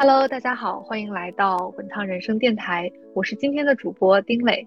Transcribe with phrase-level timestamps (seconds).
[0.00, 4.64] Hello，大家好，欢迎来到滚烫人生电台，我是今天的主播丁磊。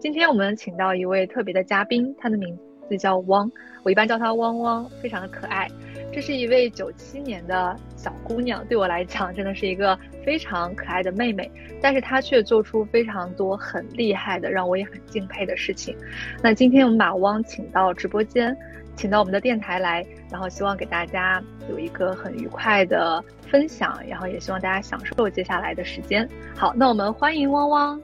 [0.00, 2.58] 今天我们请到一位特别的嘉宾，他的名
[2.88, 3.48] 字叫汪，
[3.84, 5.68] 我一般叫他汪汪，非常的可爱。
[6.12, 11.50] 这是一位九七年的小姑娘，对我来讲真的是一个非常可爱的妹妹，
[11.80, 15.96] 但是她却做出非常多很厉害的，让我也很敬佩的事情。
[16.42, 18.54] 那今天我们把汪请到直播间，
[18.94, 26.28] 请到我们的电台来，然后希望给大家有一个很愉快的分享，然后也希望大家享受接下来的时间。
[26.54, 27.98] 好，那我们欢迎汪汪。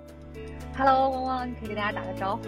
[0.79, 2.45] Hello，汪汪，你可以给大家打个招呼。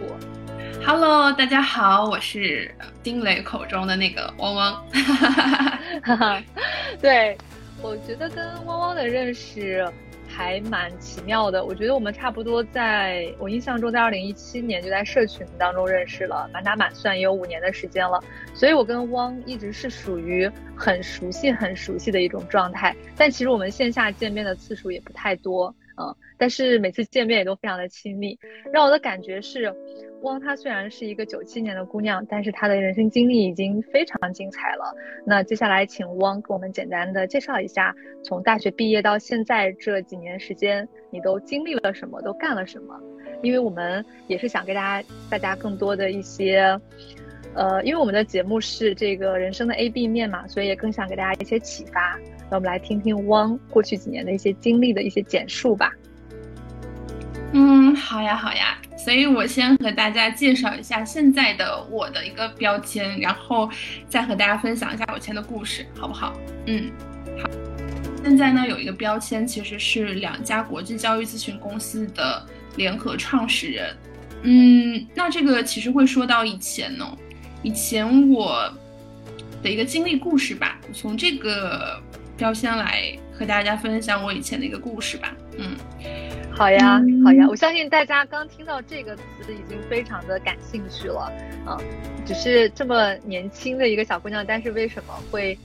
[0.86, 2.72] Hello，大家好，我是
[3.02, 4.86] 丁磊口中的那个汪汪。
[7.02, 7.36] 对，
[7.82, 9.84] 我觉得跟汪汪的认识
[10.28, 11.64] 还蛮奇妙的。
[11.64, 18.22] 我觉得我们差不多在我印象中，在二零一七年就在社群当中认识了，满打满算也有五年的时间了。
[18.54, 22.94] 所以我跟汪一直是属于很熟悉、很熟悉的一种状态。
[23.16, 25.74] 但其实我们线下见面的次数也不太多。
[26.00, 28.38] 嗯，但是每次见面也都非常的亲密，
[28.72, 29.70] 让我的感觉是，
[30.22, 34.94] 汪她虽然是一个九七年的姑娘，但是她的人生经历已经非常精彩了。
[35.26, 42.98] 那接下来请汪给我们简单的介绍一下，从大学毕业到现在这几年时间，你都经历了什么，都干了什么？
[43.42, 46.78] 因为我们也是想给大家大家更多的一些，
[47.54, 52.18] 呃，因为我们的节目是这个人生的 A B 面嘛，所以也更想给大家一些启发。
[52.50, 55.92] 那我们来听听汪过去几年的一些经历的一些简述吧。
[57.52, 58.76] 嗯，好呀，好呀。
[58.96, 63.70] 所以我先和大家介绍一下现在的我的一个标签，然后
[64.08, 66.34] 再和大家分享一下我以前的故事，好不好？
[66.66, 66.90] 嗯，
[67.42, 67.48] 好。
[68.22, 72.44] 现在呢，有一个标签，其实是两家国际教育咨询公司的
[72.76, 73.96] 联合创始人。
[74.42, 77.06] 嗯，那这个其实会说到以前呢，
[77.62, 78.70] 以前我
[79.62, 81.98] 的一个经历故事吧，从这个。
[82.44, 85.36] 要先来和大家分享我以前的一个故事吧。
[85.58, 85.76] 嗯，
[86.50, 87.46] 好呀，好呀。
[87.48, 89.22] 我相信大家刚听到这个词
[89.52, 91.32] 已经非常的感兴趣了。
[91.66, 91.78] 嗯，
[92.24, 95.58] 只是这么年轻的一个小姑娘，但是为什么会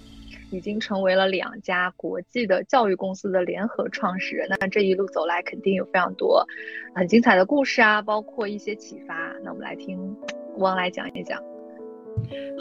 [0.52, 4.48] 已经成为了两家国际的教育公司的联合创始人？
[4.60, 6.46] 那这一路走来，肯定有非常多
[6.94, 9.16] 很精彩的故事啊，包括一些启发。
[9.44, 10.16] 那我们来听
[10.58, 11.42] 汪来讲一讲。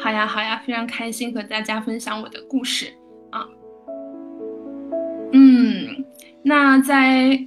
[0.02, 3.03] 好呀，好呀，非常开心和大家分享我的故事啊。
[5.36, 6.04] 嗯，
[6.44, 7.38] 那在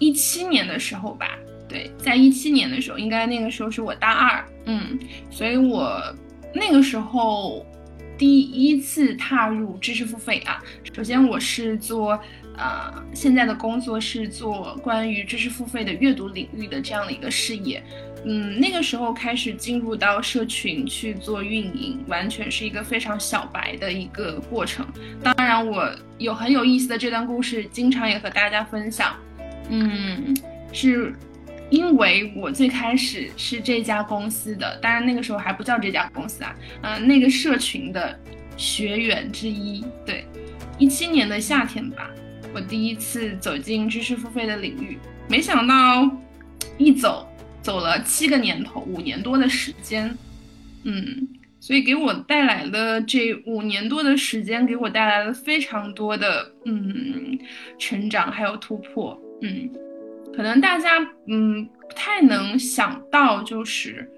[0.00, 4.98] 一七年的时候吧，对，在一七年的时候，应该那个时候是我大二，嗯，
[5.30, 6.02] 所以我
[6.52, 7.64] 那个时候
[8.18, 10.60] 第一次踏入知识付费啊。
[10.92, 12.18] 首先我是做，
[12.58, 17.80] 呃，现在的工作是做关于知识付费的阅读领域的这样的一个事业。
[18.28, 24.84] 嗯，那个时候开始进入到社群去做运营，完全是一个非常小白的一个过程。
[25.22, 25.88] 当然，我
[26.18, 29.14] 有很有意思的这段故事，经常也和大家分享。
[29.70, 30.36] 嗯，
[30.72, 31.14] 是
[31.70, 38.18] 因为我最开始是这家公司的，当然那个时候还不叫这家公司啊，嗯，那个社群的
[38.56, 39.84] 学员之一。
[40.04, 40.26] 对，
[40.78, 42.10] 一七年的夏天吧，
[42.52, 44.98] 我第一次走进知识付费的领域，
[45.28, 46.10] 没想到
[46.76, 47.28] 一走。
[47.66, 50.16] 走了七个年头，五年多的时间，
[50.84, 51.28] 嗯，
[51.58, 57.36] 所以给我带来了这五年多的时间，给我带来了非常多的嗯
[57.76, 59.68] 成长还有突破，嗯，
[60.32, 60.96] 可能大家
[61.26, 64.08] 嗯不太能想到，就是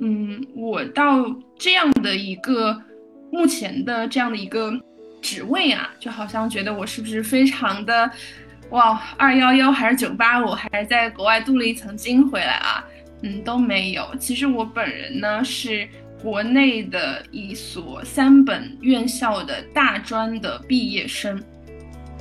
[0.00, 1.24] 嗯我到
[1.56, 2.82] 这样的一个
[3.30, 4.76] 目前的这样的一个
[5.22, 8.10] 职位啊，就好像觉得我是不是非常的。
[8.70, 12.84] 哇，二幺幺还是九八五，还是在国外镀了一层金回来啊？
[13.22, 14.06] 嗯，都没有。
[14.20, 15.88] 其实我本人呢是
[16.22, 21.42] 国内的一所三本院校的大专的毕业生，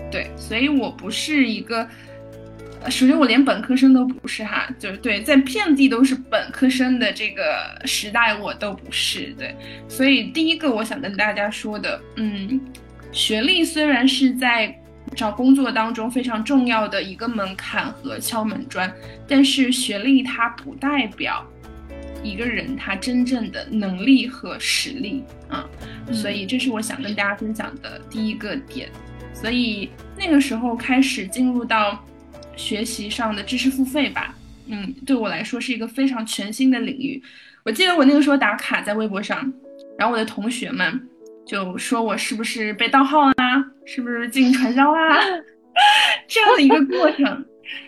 [0.09, 1.85] 对，所以我不是一个，
[2.85, 9.53] 首先我连本科生都不是哈，就是对，在遍地都是本科生的这个时代我都不是，对，
[9.89, 12.61] 所以第一个我想跟大家说的，嗯，
[13.11, 14.73] 学历虽然是在。
[15.17, 18.89] 找工作当中非常重要的一个门槛和敲门砖，
[19.27, 21.43] 但是学历它不代表
[22.23, 25.67] 一个人他真正的能力和实力啊，
[26.13, 28.87] 所以这是我想跟大家分享的第一个点。
[29.33, 32.03] 所以那个时候开始进入到
[32.55, 34.35] 学习上的知识付费吧，
[34.67, 37.21] 嗯，对我来说是一个非常全新的领域。
[37.63, 39.51] 我记得我那个时候打卡在微博上，
[39.97, 41.09] 然后我的同学们。
[41.47, 43.65] 就说我是不是被盗号啦？
[43.85, 45.17] 是不是进行传销啦？
[46.27, 47.45] 这样的一个过程，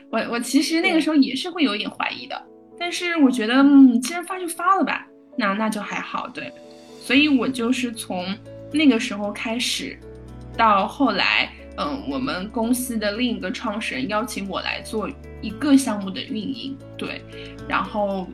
[0.09, 2.41] 我我其实那个时候也是会有一点怀疑的。
[2.79, 5.05] 但是我觉得，嗯，既然发就发了吧，
[5.37, 6.49] 那那就还好，对。
[7.01, 8.33] 所以我就是从
[8.71, 9.97] 那个时候开始，
[10.55, 15.09] 到后来，嗯，我们公司的另一个创始人邀请我来做
[15.41, 17.21] 一个项目的运营，对，
[17.67, 18.25] 然后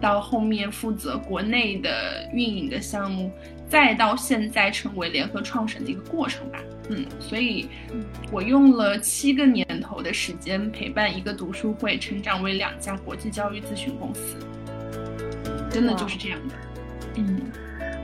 [0.00, 3.30] 到后面负责国内的运营的项目，
[3.68, 6.58] 再到现在成为联合创始人的一个过程吧。
[6.88, 7.68] 嗯，所以
[8.30, 14.36] 我用了七个年头的时间陪伴一个读书会成长为两家国际教育咨询公司，
[15.70, 16.54] 真的就是这样的。
[17.16, 17.40] 嗯。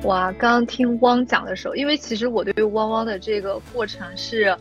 [0.04, 4.52] 哇，刚刚听汪讲的时候，因为其实我对汪汪的这个过程是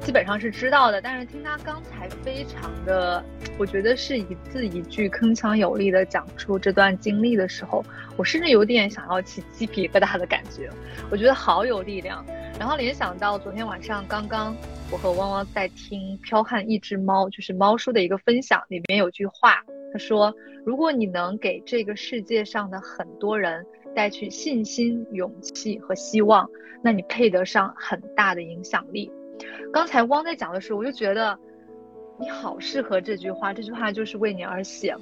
[0.00, 3.22] 基本上是知道的，但是听他刚才非常的，
[3.58, 7.84] 我觉得是一字一句铿锵有力的讲出这段经历的时候，
[8.16, 10.70] 我甚至有点想要起鸡皮疙瘩的感觉，
[11.10, 12.24] 我觉得好有力量。
[12.58, 14.56] 然后联想到昨天晚上刚刚
[14.90, 19.62] 我和汪汪在听《飘悍一只猫》，就是猫叔的一个分享，里面有句话，
[19.92, 26.48] 他说：“如果你能给这个世界上的很多人。”带去信心、勇气和希望，
[26.80, 29.10] 那你配得上很大的影响力。
[29.72, 31.38] 刚才汪在讲的时候，我就觉得
[32.18, 34.94] 你好适合这句话，这句话就是为你而写。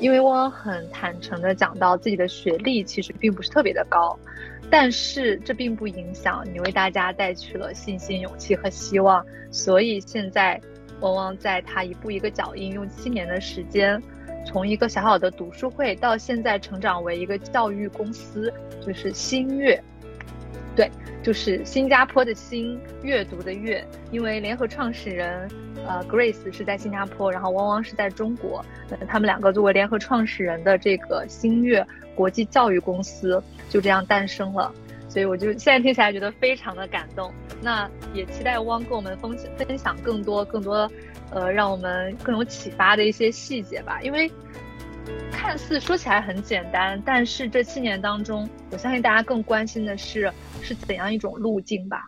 [0.00, 4.18] 因为汪很坦诚的讲到自己的学历其实并不是特别的高，
[4.68, 9.24] 但是这并不影响你为大家带去了信心、勇气和希望。
[9.52, 10.60] 所以现在，
[11.00, 14.02] 汪汪在他一步一个脚印，用七年的时间。
[14.44, 18.52] 从一个小小的读书会到现在成长为一个教育公司，
[18.84, 19.82] 就是新月，
[20.76, 20.90] 对，
[21.22, 23.84] 就是新加坡的新阅读的阅。
[24.10, 25.48] 因为联合创始人，
[25.86, 28.64] 呃，Grace 是在新加坡，然后汪汪是在中国，
[29.08, 34.72] 他们两个作为联合创始人的这个新月国际教育公司就这样诞生了。
[35.08, 37.32] 所以我就现在听起来觉得非常的感动。
[37.62, 40.90] 那也期待汪跟我们分分享更多更多。
[41.30, 44.00] 呃，让我们更有启发的一些细节吧。
[44.02, 44.30] 因为
[45.30, 50.30] 看似说起来很简单，但是这七年当中，我相信大家更关心的是
[50.62, 52.04] 是怎样一种路径吧。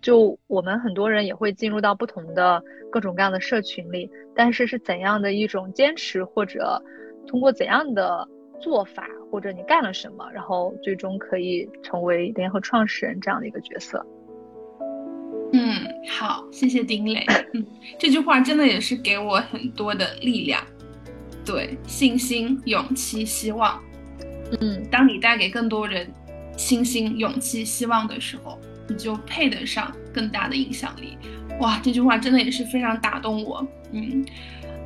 [0.00, 6.82] 就我们很多人也会进入到不同的各种各样的社群里，但是是怎样的一种坚持，或者
[7.26, 8.28] 通过怎样的
[8.60, 14.04] 做法，或者你干了什么，然后最终可以成为联合创始人这样的一个角色。
[15.52, 17.24] 嗯，好，谢谢丁磊。
[17.54, 17.64] 嗯，
[17.98, 20.62] 这句话真的也是给我很多的力量，
[21.44, 23.80] 对，信心、勇气、希望。
[24.60, 26.10] 嗯，当你带给更多人
[26.56, 28.58] 信心、勇气、希望的时候，
[28.88, 31.18] 你就配得上更大的影响力。
[31.60, 33.66] 哇，这句话真的也是非常打动我。
[33.92, 34.24] 嗯，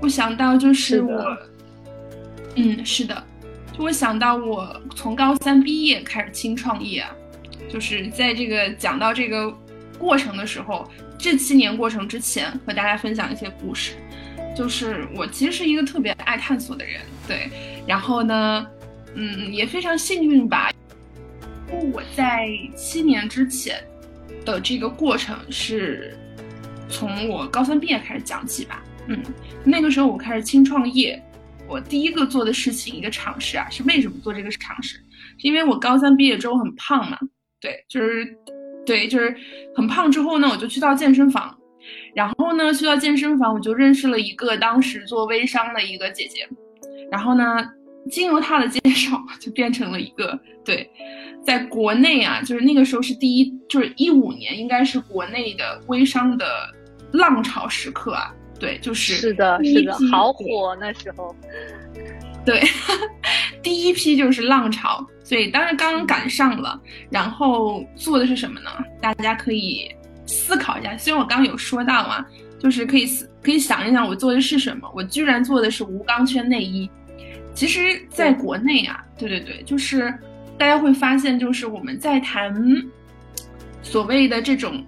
[0.00, 1.36] 我想到就是我，
[2.56, 3.24] 嗯，是的，
[3.76, 7.04] 就我想到我从高三毕业开始轻创业，
[7.68, 9.56] 就是在这个讲到这个。
[9.98, 10.88] 过程的时候，
[11.18, 13.94] 这七年过程之前，和大家分享一些故事。
[14.58, 17.48] 就是我其实是一个特别爱探索的人，对。
[17.86, 18.66] 然后呢，
[19.14, 20.68] 嗯，也非常幸运吧。
[21.70, 23.80] 我在七年之前
[24.44, 26.12] 的这个过程是
[26.88, 28.82] 从我高三毕业开始讲起吧。
[29.06, 29.22] 嗯，
[29.62, 31.22] 那个时候我开始轻创业，
[31.68, 34.96] 我第一个做的事情一个尝试啊，是为什么做这个尝试？
[35.38, 37.16] 是因为我高三毕业之后很胖嘛，
[37.60, 38.36] 对，就是。
[38.84, 39.36] 对，就是
[39.76, 41.54] 很胖之后呢，我就去到健身房，
[42.14, 46.48] 然后呢，去到健身房，我就认识了一个当时做微商的一个姐姐，
[47.10, 47.44] 然后呢，
[48.10, 50.90] 经由她的介绍， 就变成了一个对，
[51.44, 56.46] 在国内啊，就是那个时候是第一，就是一五年，应该是国内的微商的
[57.12, 61.34] 浪潮时刻啊，对，就是是的，是的，好火那时候。
[62.46, 62.62] 对，
[63.62, 66.80] 第一批就是浪潮，所以当然刚刚赶上了。
[67.10, 68.70] 然后做的是什么呢？
[69.02, 69.90] 大家可以
[70.28, 70.96] 思考一下。
[70.96, 72.24] 虽然我刚刚有说到嘛，
[72.60, 74.88] 就是可以思可以想一想，我做的是什么？
[74.94, 76.88] 我居然做的是无钢圈内衣。
[77.52, 80.14] 其实，在国内啊，对对对，就是
[80.56, 82.54] 大家会发现，就是我们在谈
[83.82, 84.86] 所谓的这种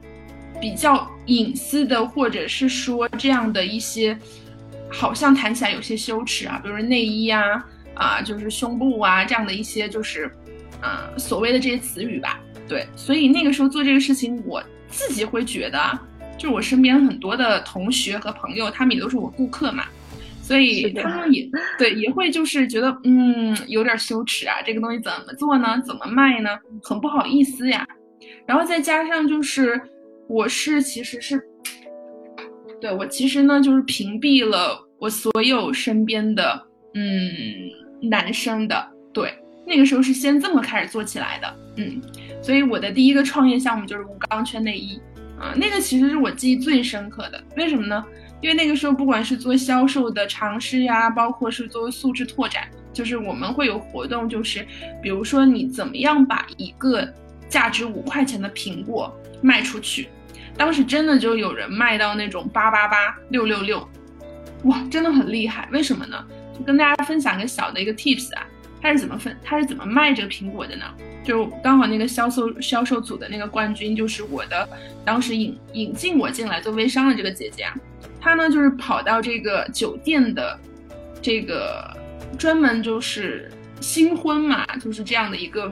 [0.61, 4.16] 比较隐私的，或者是说这样的一些。
[4.92, 10.28] 好像谈起来有些羞耻啊，比如说内衣啊，啊，就是胸部啊这样的一些，就是，
[10.82, 12.40] 呃，所谓的这些词语吧。
[12.66, 15.99] 对，所以那个时候做这个事情，我自己会觉得，
[16.37, 19.85] 就是我身边很多的同学和朋友，他们也都是我顾客嘛，
[20.42, 25.80] 所以他们也对，也会就是觉得，嗯，有点羞耻啊，这个东西怎么做呢？
[25.87, 26.50] 怎么卖呢？
[26.82, 27.87] 很不好意思呀。
[28.47, 29.80] 然后再加上就是，
[30.28, 31.40] 我是其实是。
[32.80, 36.61] 对我其实呢，就是屏蔽了我所有身边的
[36.94, 37.30] 嗯
[38.09, 38.88] 男生的。
[39.12, 39.32] 对，
[39.66, 41.56] 那个时候是先这么开始做起来的。
[41.76, 42.00] 嗯，
[42.42, 45.00] 所以我的第一个创业项目就是无钢圈内衣
[45.38, 47.42] 啊，那个其实是我记忆最深刻的。
[47.56, 48.04] 为什么呢？
[48.40, 54.66] 因为那个时候不管是做销售的尝试呀，包括是作为素质拓展，就是我们会有活动，就是
[55.02, 57.06] 比如说你怎么样把一个
[57.49, 60.09] 价值五块钱的苹果卖出去。
[60.56, 63.87] 当时真的就有人卖到那种八八八六六六，
[64.64, 65.68] 哇，真的很厉害。
[65.70, 66.23] 为什么呢？
[66.59, 68.47] 就跟大家分享个小的一个 tips 啊，
[68.80, 70.84] 他是怎么分，他是怎么卖这个苹果的呢？
[71.22, 74.68] 就刚好那个销售销售组的那个冠军就是我的，
[75.04, 77.75] 当时引引进我进来做微商的这个姐姐啊，
[78.18, 80.58] 她呢就是跑到这个酒店的
[81.20, 81.94] 这个
[82.38, 85.70] 专门就是新婚嘛，就是这样的一个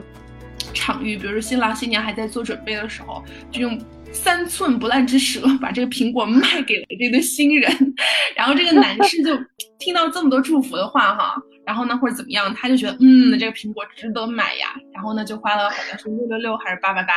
[0.73, 3.77] 场域，比如说新郎新娘还在做准备的时候，就用
[4.11, 7.95] 三寸不烂之舌把这个苹果卖给了这个新人，
[8.37, 9.35] 然后这个男士就
[9.79, 11.35] 听到这么多祝福的话哈。
[11.69, 14.73] 然后呢，或者怎么样，他就觉得，嗯，这个苹果值得买呀。
[14.91, 17.13] 然后呢，就花了好像是六六六还是八八八，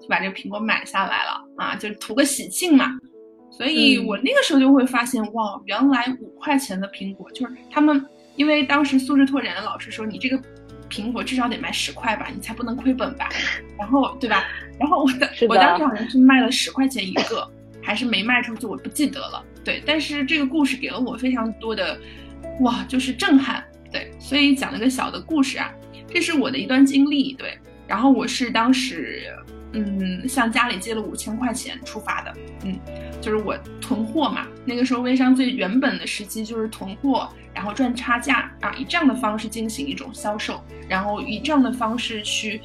[0.00, 2.86] 就把这个苹果买下来了啊，就图个喜庆嘛。
[3.50, 8.00] 所以我那个时候就会发现，哇，原来五块钱的苹果就是他们，
[8.36, 10.40] 因为当时素质拓展的老师说，你这个
[10.88, 13.28] 苹果至少得卖十块吧，你才不能亏本吧。
[13.76, 14.44] 然后对吧？
[14.78, 17.44] 然后我的我当时好像是卖了十块钱一个，
[17.82, 19.44] 还是没卖出去，我不记得了。
[19.64, 21.98] 对，但是这个故事给了我非常多的，
[22.60, 23.64] 哇，就是震撼。
[23.96, 25.72] 对，所以讲了个小的故事啊，
[26.06, 27.32] 这是我的一段经历。
[27.32, 29.34] 对，然后我是当时，
[29.72, 32.34] 嗯，向家里借了五千块钱出发的，
[32.64, 32.78] 嗯，
[33.22, 34.46] 就是我囤货嘛。
[34.66, 42.60] 那个时候微商最原本的时期就是囤货，然后赚差价啊，以这样的方式进行一种销售，然后以这样的方式去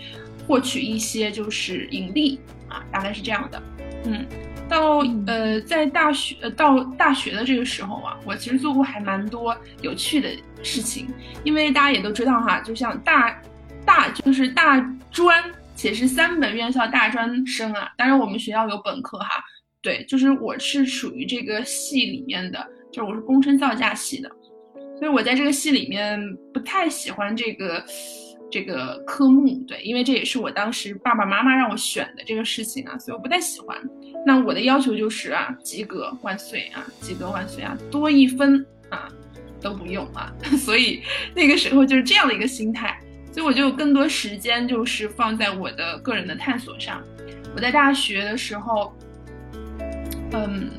[0.45, 3.63] 获取一些就是盈利啊，大概是这样的，
[4.03, 4.27] 嗯。
[4.71, 10.29] 到呃，在大学呃到大学的这个时候啊，我其实做过还蛮多有趣的
[10.63, 11.09] 事情，
[11.43, 13.37] 因为大家也都知道哈，就像大
[13.85, 14.79] 大就是大
[15.11, 15.43] 专
[15.75, 19.43] 且是三本院校大专生啊，当然我们学校有本科哈，
[19.81, 24.31] 对，就是我是属于这个系里面的，就是我是工程造价系的，
[24.97, 26.17] 所以我在这个系里面
[26.53, 27.83] 不太喜欢这个。
[28.51, 33.77] 这个科目对，因为这也是我当时爸爸妈妈让我选的这个事情啊，所以我不太喜欢。
[34.25, 39.07] 那我的要求就是啊，及格万岁啊，及格万岁啊，多一分啊
[39.61, 40.31] 都不用啊。
[40.59, 41.01] 所以
[41.33, 42.99] 那个时候就是这样的一个心态，
[43.31, 47.01] 所以我就更多时间就是放在我的个人的探索上。
[47.55, 48.93] 我在大学的时候，
[50.33, 50.69] 嗯，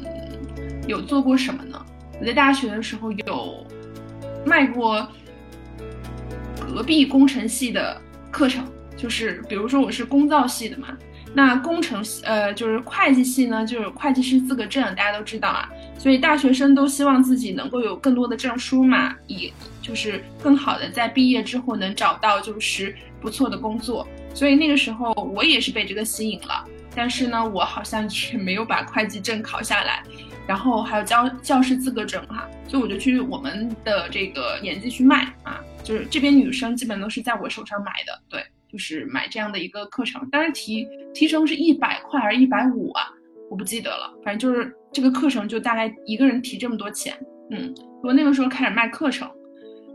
[0.87, 1.85] 有做过什么呢？
[2.21, 3.67] 我在大学的时候有
[4.45, 5.09] 卖过。
[6.73, 8.01] 隔壁工程系的
[8.31, 8.65] 课程，
[8.97, 10.97] 就是比如说我是工造系的嘛，
[11.35, 19.53] 那工程系呃就是会计系呢，就是会计师资格证，大家都知道啊，所以大学生都希望自己能够有更多的证书嘛，以
[19.83, 26.65] 就是更好的在毕业之后能找到就是不错的工作，所以那个时候我也是被这个吸引了，
[26.95, 30.03] 但是呢，我好像却 没有把会计证考下来，
[30.47, 35.61] 然后还有教教师资格证哈，所以我就去我们的这个年纪去卖啊。
[35.83, 43.11] 就是这边女生基本都是在我手上买的，对，就是买这样的一个课程，但是提提成是一百块还是一百五啊？
[43.51, 47.15] 我不记得了，反正就是这个课程就大概一个人提这么多钱，
[47.51, 49.29] 嗯，我那个时候开始卖课程，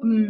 [0.03, 0.21] 嗯，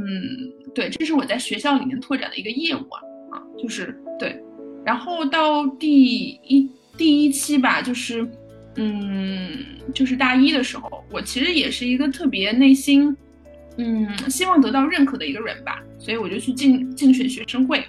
[0.74, 4.42] 对，这是我在学校里面拓展的一个业务啊，啊，就是对，
[4.86, 8.26] 然后到第一第一期吧，就是，
[8.76, 13.16] 嗯，就是大一的时候，我其实也是一个特别内心。
[13.80, 17.86] 嗯，希望得到认可的一个人吧，所以我就去竞竞选学生会，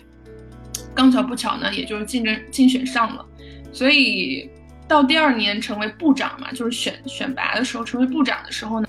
[0.94, 3.24] 刚巧不巧呢，也就是竞争竞选上了，
[3.72, 4.50] 所以
[4.86, 8.88] 到第二年成为部长嘛，就是选选拔的时候成为部长的时候呢，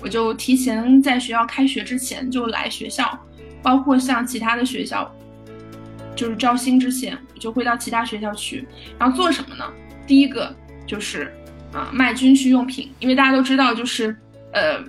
[0.00, 3.18] 我就提前在学校开学之前就来学校，
[3.62, 5.14] 包括像其他的学校，
[6.16, 8.66] 就是招新之前，我就会到其他学校去，
[8.98, 9.64] 然后做什么呢？
[10.06, 11.30] 第一个就是
[11.74, 14.16] 啊卖军需用品，因为大家都知道就是
[14.54, 14.82] 呃。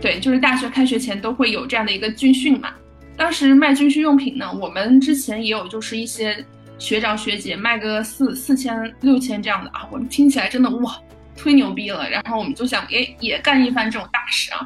[0.00, 2.74] 对，就是大学开学前都会有这样的一个军训嘛。
[3.16, 6.44] 当时卖军需用品呢，我们之前也有，就是一些
[6.78, 9.88] 学长学姐卖个四四千、六千这样的啊。
[9.90, 10.96] 我们听起来真的哇，
[11.36, 12.08] 忒牛逼了。
[12.10, 14.60] 然后我们就想，哎，也干一番这种大事啊。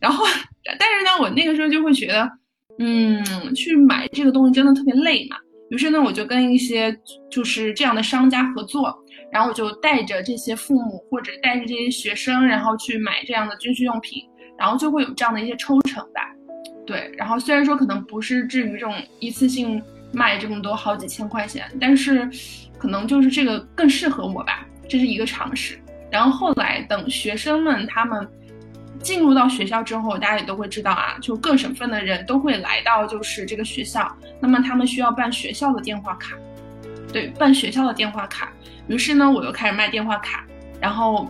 [0.00, 0.24] 然后，
[0.78, 2.30] 但是呢，我那个时候就会觉得，
[2.78, 3.22] 嗯，
[3.54, 5.36] 去买这个东西真的特别累嘛。
[5.70, 6.94] 于是呢，我就跟一些
[7.30, 8.94] 就是这样的商家合作，
[9.30, 14.22] 然后我就带着这些父母或者带着这些学生，然后去买这样的军需用品。
[14.58, 16.20] 然后就会有这样的一些抽成吧，
[16.86, 17.12] 对。
[17.16, 19.82] 然后虽然说可能不是至于这种一次性
[20.12, 22.30] 卖这么多好几千块钱，但是
[22.78, 25.78] 可能就是这个更适合我吧，这是一个尝试。
[26.10, 28.26] 然后后来等学生们他们
[29.00, 36.36] 进入到学校之后，大家也都会知道啊，就各省份的人都会来到就是这个学校，那么他们需要办学校的电话卡，
[37.12, 38.52] 对，办学校的电话卡。
[38.86, 40.44] 于是呢，我又开始卖电话卡，
[40.80, 41.28] 然后。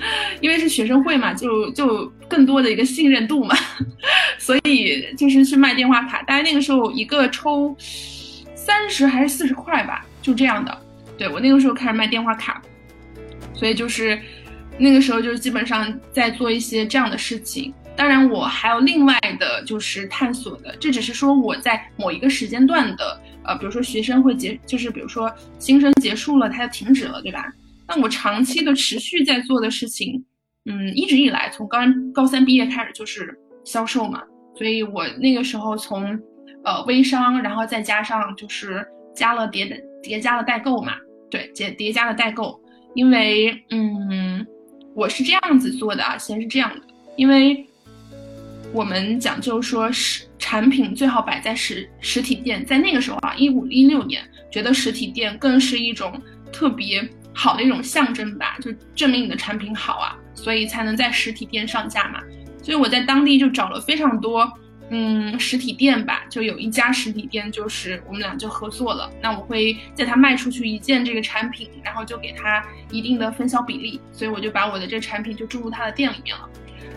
[0.40, 3.54] 因为是学生会嘛，就就更多的一个信任度嘛，
[4.38, 6.22] 所以就是去卖电话卡。
[6.22, 7.74] 大概那个时候一个抽
[8.54, 10.78] 三十还是四十块吧，就这样的。
[11.16, 12.62] 对我那个时候开始卖电话卡，
[13.54, 14.20] 所以就是
[14.78, 17.74] 那个时候就是基本上在做一些这样的事情。
[17.96, 25.28] 当然，我还有另外的就是探索的，这只是说我在某一个时间段的，呃，比如说学生会结，就是比如说
[25.58, 27.52] 新生结束了，它就停止了，对吧？
[27.88, 30.24] 那我长期的持续在做的事情，
[30.66, 31.78] 嗯，一直以来从高
[32.14, 34.22] 高三毕业开始就是销售嘛，
[34.54, 36.04] 所以我那个时候从
[36.64, 40.92] 呃微商，然后再加上就是加了叠的叠加了代购嘛，
[41.30, 42.60] 对，叠叠加了代购，
[42.94, 44.46] 因为嗯，
[44.94, 46.82] 我是这样子做的啊，先是这样的，
[47.16, 47.64] 因为。
[48.74, 56.20] 我们讲究说实产品最好摆在实实体店，在那个时候啊，一五一六年，觉得实体店更是一种
[56.52, 57.02] 特别
[57.38, 62.20] 好的一种象征吧，就证明你的产品好啊，所以才能在实体店上架嘛。
[62.60, 64.52] 所以我在当地就找了非常多，
[64.90, 69.08] 嗯，实体店吧，就有一家实体店，就是我们俩就合作了。
[69.22, 76.48] 那我会在他卖出去一件这个产品，然后就给他一定的分销比例，所以我就把我的这个产品就注入他的店里面了。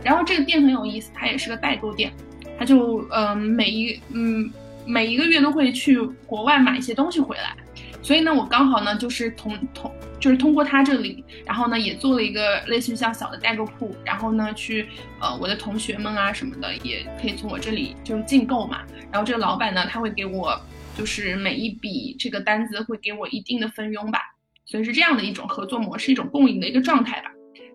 [0.03, 2.11] 然后这个店很有意思，它也是个代购店，
[2.57, 4.51] 它就嗯每一嗯
[4.87, 7.55] 每一个月都会去国外买一些东西回来，
[8.01, 14.85] 所以呢我刚好呢就是同同就是通过他这里，然后呢也做了一个类似于像小的代购铺，然后呢去
[15.19, 20.55] 呃我的同学们啊什么的也可以从我这里就是进购嘛，然后这个老板呢他会给我
[20.95, 24.19] 就是每一笔这个单子会给我一定的分佣吧，
[24.65, 27.31] 所以是这样的一种合作模式，一种共赢的一个状态吧。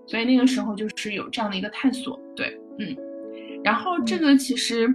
[0.07, 2.97] 所以那个时候就是有这样的一个探索，对，嗯，
[3.65, 4.87] 然后这个其实，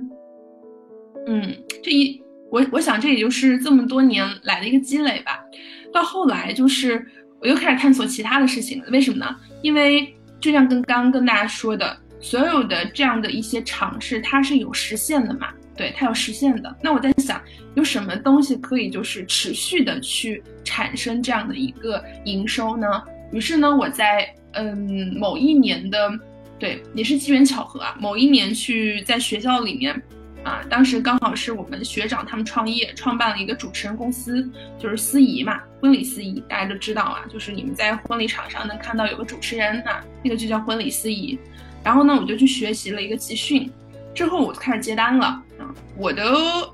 [1.28, 1.54] 嗯，
[1.84, 5.44] 这一我我想这也就是这么多年来的一个积累吧。
[5.92, 7.06] 到后来就是
[7.42, 9.36] 我又开始探索其他的事情了，为什么呢？
[9.62, 16.74] 因为就像跟刚跟大家说的，所有的这样的一些尝试，它是有实现的嘛，对，它有实现的。
[16.82, 17.42] 那我在想，
[17.76, 22.88] 有什么东西可以就是持续的去产生这样的一个营收呢？
[23.34, 24.34] 于是呢，我在。
[24.54, 26.12] 嗯，某一年的，
[26.60, 27.96] 对，也是机缘巧合啊。
[28.02, 29.96] 某一年去在学校里面，
[30.44, 34.50] 啊，当时刚好是我们学长他们创业，创办了一个主持人公司，
[34.80, 41.38] 就是司仪嘛，婚礼司仪，大家都知道啊，就是你们在婚礼场上能看到有个主持人啊，那个就叫婚礼司仪。
[41.84, 43.70] 然后呢，我就去学习了一个集训，
[44.14, 45.26] 之后我就开始接单了
[45.58, 45.74] 啊。
[45.96, 46.24] 我的，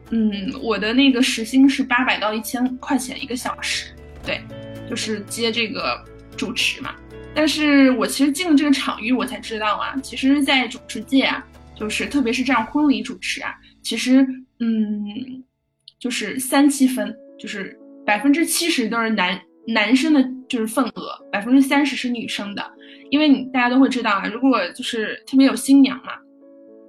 [0.10, 3.94] 嗯，我的那个时薪是八百到一千块钱一个小时，
[4.26, 4.42] 对，
[4.90, 6.04] 就是接这个
[6.36, 6.94] 主持嘛。
[7.34, 11.46] 但是我其实进了这个场域，我才知道啊，其实，在主持界啊，
[11.80, 14.26] 就是特别是这样婚礼主持啊，其实，
[14.60, 15.44] 嗯，
[16.00, 22.72] 就是三七分，就是百分之七十都是男男生的，就是份额，百分之三十是女生的，
[23.10, 26.14] 因为你大家都会知道啊，如果就是特别有新娘嘛，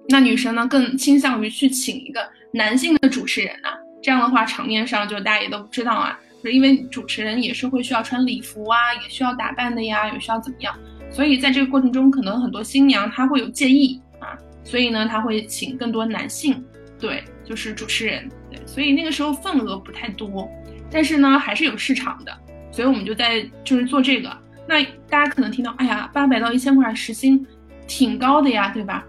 [0.08, 2.20] 那女生呢更倾向于去请一个
[2.52, 3.68] 男性的主持人呐，
[4.02, 6.18] 这样的话场面上就大家也都知道啊。
[6.40, 10.72] 是因为主持人也是会需要穿礼服啊，也需要打扮的呀，也需要怎么样？
[11.10, 14.00] 所以在这个过程中，可能很多新娘她会有介意，
[14.68, 16.62] 所以呢，他会请更多男性，
[17.00, 20.46] 对，就是主持人，对，所以那个时候份额不太多，
[20.90, 22.38] 但是呢，还是有市场的，
[22.70, 24.30] 所以我们就在就是做这个。
[24.66, 27.46] 那大家可能听到，哎呀，八百到一千块时薪，
[27.86, 29.02] 挺高的呀，对吧？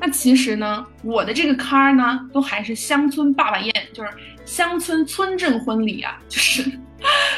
[0.00, 4.10] 那其实呢，我的这个坎儿呢，都还是乡村爸爸宴，就是。
[4.46, 6.68] 乡村村镇婚礼啊， 就是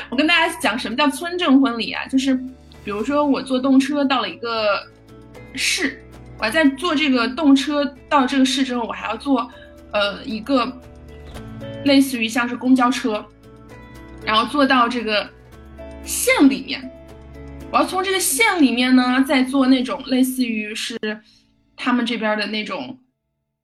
[0.08, 2.34] 我跟大家讲什么叫村镇婚礼啊，就是
[2.84, 4.82] 比如说我坐动车到了一个
[5.54, 6.02] 市，
[6.42, 9.48] 我在坐这个动车到这个市之后，我还要坐
[9.92, 10.80] 呃一个
[11.84, 13.24] 类似于像是公交车，
[14.26, 15.30] 然后坐到这个
[16.02, 16.90] 县里面，
[17.70, 20.98] 我要从这个县里面呢再坐那种类似于是
[21.76, 22.98] 他们这边的那种。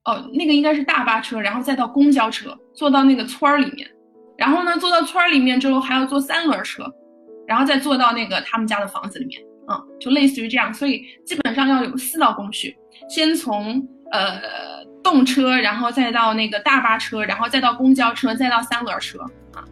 [0.05, 3.87] 哦，那个应该是大巴车，然后再到公交车，坐到那个村儿里面，
[4.39, 6.91] 然后呢，坐到村儿里面之后还要坐三轮车，
[7.47, 12.77] 然后再坐到那个他们家的房子里面，嗯，就类似于这样，所以基本上要有四道工序，
[13.09, 14.41] 先从呃
[15.03, 19.19] 动车，然后再到那个大巴车，然后再到公交车，再到三轮车
[19.53, 19.65] 啊。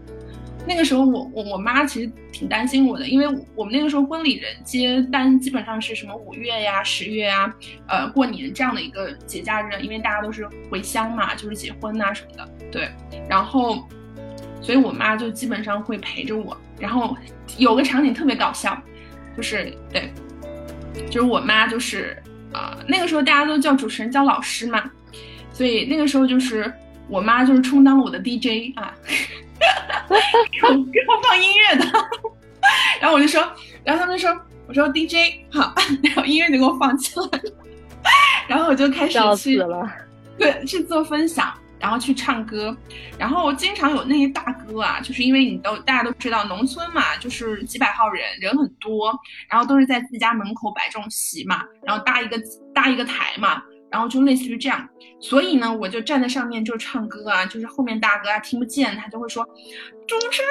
[0.68, 7.54] 那个时候我我我妈其实挺担心我的，因为我们那个时候婚礼人接单基本上是什么五月呀、十月呀，
[7.86, 12.88] 呃过年这样的一个节假日，因为大家都是回乡嘛，就是结婚呐什么的，对。
[13.28, 13.86] 然后，
[14.60, 16.56] 所以我妈就基本上会陪着我。
[16.78, 17.16] 然后
[17.56, 18.76] 有个场景特别搞笑，
[19.36, 20.12] 就是对，
[21.06, 22.16] 就是我妈就是
[22.52, 24.82] 啊那个时候大家都叫主持人叫老师嘛，
[25.52, 26.72] 所以那个时候就是
[27.08, 28.94] 我妈就是充当了我的 DJ 啊。
[30.52, 31.84] 给我给我放音乐的，
[33.00, 33.42] 然后我就说，
[33.82, 34.30] 然后他们说，
[34.68, 37.52] 我说 DJ 好，然后音乐就给我放起来了，
[38.46, 39.56] 然后我就开始去，
[40.38, 42.76] 对，去做分享，然后去唱歌，
[43.18, 49.14] 然后经常有那些大哥啊，就是因为你都大家都知道农村嘛，就是几百号人，人很多，
[49.48, 52.40] 然后都是在自家门口摆这种席嘛，然后搭一个
[52.74, 54.88] 搭一个台嘛，然后就类似于这样，
[55.20, 59.44] 所以呢，我就站在上面就唱歌啊，就是后面大哥啊听不见，他就会说
[60.08, 60.50] 主持人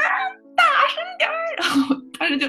[0.55, 2.47] 大声点儿， 然后当时就，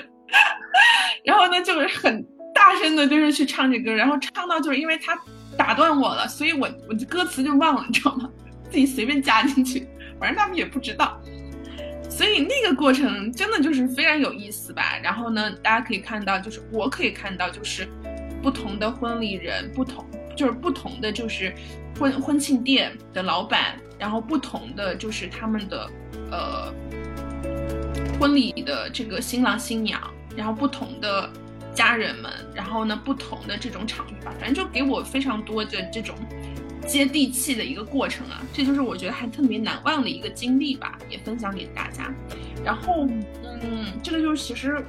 [1.25, 5.19] 然后呢就是很大声的，就是去唱这歌，然后唱到就是因为他
[5.57, 8.31] 打断我了，所以我我的歌词就忘了，你知道吗？
[8.71, 9.87] 自己随便加进去，
[10.19, 11.21] 反正他们也不知道，
[12.09, 14.99] 所以那个过程真的就是非常有意思吧。
[15.03, 17.87] 然后呢，大家可以看到，就是我可以看到，就是
[18.43, 20.05] 不同的婚礼人，不同
[20.37, 21.55] 就是不同的就是
[21.99, 25.91] 婚婚庆店的老板，然后不同的就是他们的
[26.31, 26.75] 呃
[28.19, 30.01] 婚礼的这个新郎新娘，
[30.37, 31.31] 然后不同的
[31.75, 36.15] 家人们，然后呢不同的这种场域吧，反正就给我非常多的这种。
[36.87, 42.13] 接地气的一个过程啊，这就是我觉得还特别难忘的一个经历吧，也分享给大家。
[42.65, 43.07] 然后，
[43.43, 44.85] 嗯，这个就是其实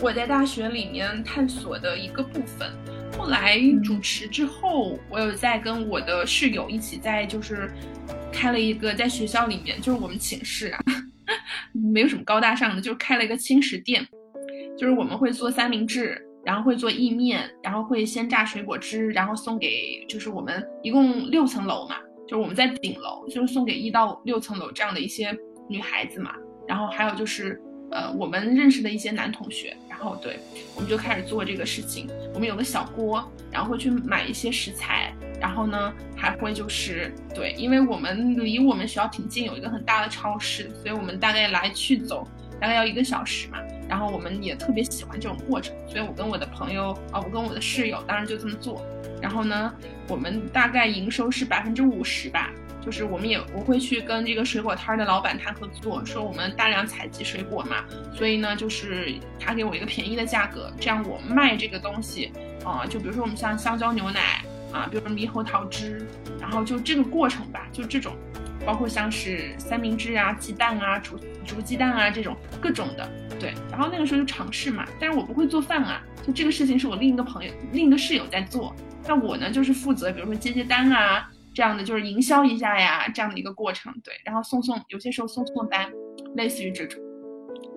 [0.00, 2.70] 我在大学里面探索的一个部分。
[3.18, 7.70] 后来主持之后，我有在跟我的室友一起在就是
[8.32, 10.80] 开了一个在学校里面，就是我们寝室啊，
[11.72, 14.06] 没有什么高大上的，就开了一个轻食店，
[14.78, 16.20] 就是我们会做三明治。
[16.44, 25.36] 然后会做意面，然后会鲜榨水果汁，然后送给就是我们一共六层楼嘛，就是我们在顶楼，就是送给一到六层楼这样的一些
[25.68, 26.34] 女孩子嘛。
[26.66, 30.38] 然后还有就是呃我们认识的一些男同学，然后对
[30.74, 32.08] 我们就开始做这个事情。
[32.34, 42.26] 我们有个小锅，然后会去买一些食材，然后呢还会就是对，因为我们离我们学校挺近，有一个很大的超市，所以我们大概来去走
[42.60, 43.58] 大概要一个小时嘛。
[43.92, 48.82] 然后我们也特别喜欢这种过程，所以我跟我的朋友啊，我跟我的室友，当时就这么做。
[49.20, 49.70] 然后呢，
[50.08, 52.48] 我们大概营收是百分之五十吧，
[52.80, 62.32] 就是我们也我会去跟这个水果摊的老板谈合作，说我们大量采集水果嘛，所以呢，就是他给我一个便宜的价格，这样我卖这个东西
[62.64, 66.06] 啊，就比如说我们像香蕉牛奶啊，比如说猕猴桃汁，
[66.40, 68.16] 然后就这个过程吧，就这种，
[68.64, 73.08] 包括像是三明治啊、鸡蛋啊、煮煮鸡蛋啊这种各种的。
[73.40, 78.72] 对，然后那个时候就尝试嘛，但是我不会做饭啊，就这个事情是我另一个朋友、另一个室友在做，
[79.08, 83.92] 那我呢就是负责，比如说接接单啊，这样的就是营销一下呀，这样的一个过程。
[84.04, 85.90] 对，然后送送，有些时候送送单，
[86.36, 87.00] 类似于这种。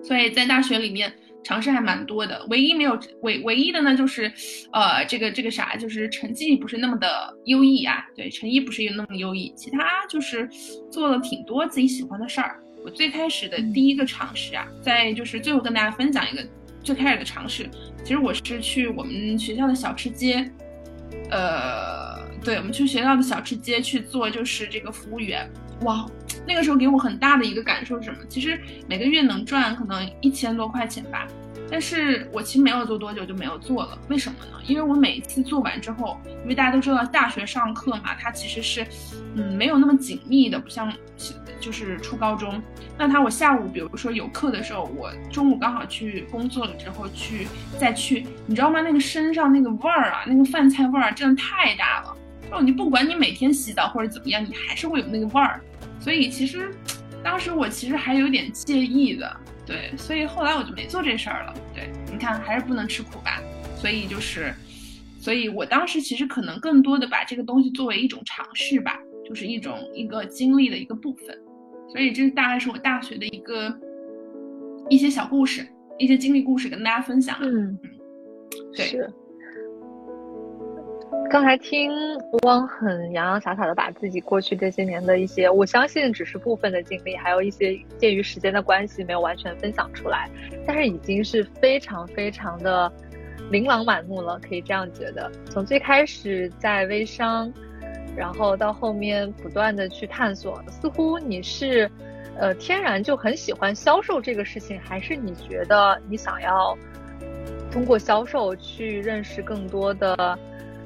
[0.04, 4.32] 所以在大学里面尝试还蛮多的，唯一没有唯唯一的呢就是，
[4.72, 10.48] 呃，这个这个啥，就是成绩不是那么的优异啊，对，成绩不是那么优异，其他就是
[10.92, 12.62] 做了挺多自己喜欢的事儿。
[12.86, 16.46] 我最开始的第一个尝试啊，在就是最后跟大家分享一个
[16.84, 17.68] 最开始的尝试。
[18.04, 20.48] 其实我是去我们学校的小吃街，
[21.32, 25.50] 呃，对，我们去学校的小吃街去做，就是这个服务员。
[25.80, 26.06] 哇，
[26.46, 28.18] 那个时候给我很大的一个感受是什么？
[28.28, 28.56] 其实
[28.88, 31.26] 每个月能赚可能一千多块钱吧。
[31.70, 34.60] 但是我其实没有做多久就没有做了，为什么呢？
[34.66, 38.86] 因为我每一次做完之后，因为大家都知道大学上课嘛，它其实是，
[39.34, 40.92] 嗯，没有那么紧密的，不像，
[41.60, 42.62] 就是初高中。
[42.96, 47.46] 那他我下午比如说有课的时候，我中午刚好去工作了之后去
[47.78, 48.80] 再去，你知道吗？
[48.80, 52.16] 那个身上那个味儿啊，那个饭菜味儿真的太大了。
[52.48, 55.60] 就你不管你每天洗澡或者怎么样，你还是会有那个味儿。
[55.98, 56.70] 所以其实，
[57.24, 59.36] 当时我其实还有点介意的。
[59.66, 61.54] 对，所以后来我就没做这事儿了。
[61.74, 63.42] 对，你看还是不能吃苦吧。
[63.76, 64.54] 所以就是，
[65.18, 71.36] 所以我当时其实可能更多的把这个东西作为一种尝试吧，就是一种一个经历的一个部分。
[71.88, 73.76] 所以这大概是我大学的一个
[74.88, 75.66] 一些小故事，
[75.98, 77.36] 一些经历故事跟大家分享。
[77.42, 77.78] 嗯嗯，
[78.74, 79.10] 对。
[81.28, 81.90] 刚才听
[82.44, 90.30] 汪很洋洋洒洒的把自己过去这些年的一些，我相信只是部分的经历，还有一些鉴于时间的关系没有完全分享出来，
[90.66, 92.90] 但是已经是非常非常的
[93.50, 95.30] 琳琅满目了，可以这样觉得。
[95.50, 97.52] 从最开始在微商，
[98.16, 101.90] 然后到后面不断的去探索，似乎你是，
[102.38, 106.76] 呃，天然就很喜欢销售这个事情，还是你觉得你想要
[107.70, 110.38] 通过销售去认识更多的？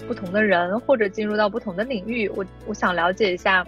[0.07, 3.65] 不同的人，或者进入到不同的领域，我我想了解一下，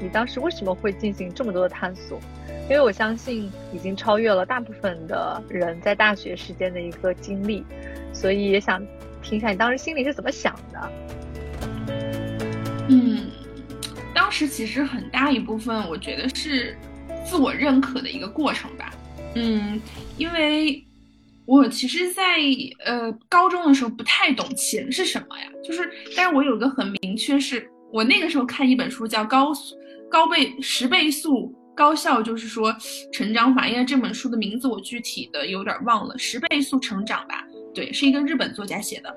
[0.00, 2.20] 你当时为什么会进行这么多的探索？
[2.64, 7.64] 因为我相信已经超越了大部分的人在大学时间的一个经历，
[8.12, 8.80] 所以也想
[9.22, 10.92] 听一下你当时心里是怎么想的。
[12.88, 13.28] 嗯，
[14.14, 16.76] 当时其实很大一部分，我觉得是
[17.24, 18.92] 自我认可的一个过程吧。
[19.34, 19.80] 嗯，
[20.16, 20.84] 因为。
[21.46, 22.22] 我其实，在
[22.84, 29.52] 呃高中的时候不太懂钱是什么呀，就是，但是我有个很明确，是我那个时候看一本书叫《高
[30.10, 32.74] 高倍十倍速高效，就是说
[33.12, 33.68] 成长法。
[33.68, 37.44] 因为这本书的名字我具体的有点忘了，十倍速成长吧。
[37.72, 39.16] 对，是一个日本作家写的。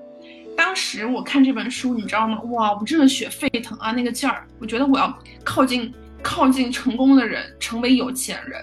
[0.56, 2.40] 当时我看这本书，你知道吗？
[2.52, 4.48] 哇，我热血沸腾啊，那个劲儿！
[4.60, 5.12] 我觉得我要
[5.44, 8.62] 靠近靠近成功的人，成为有钱人。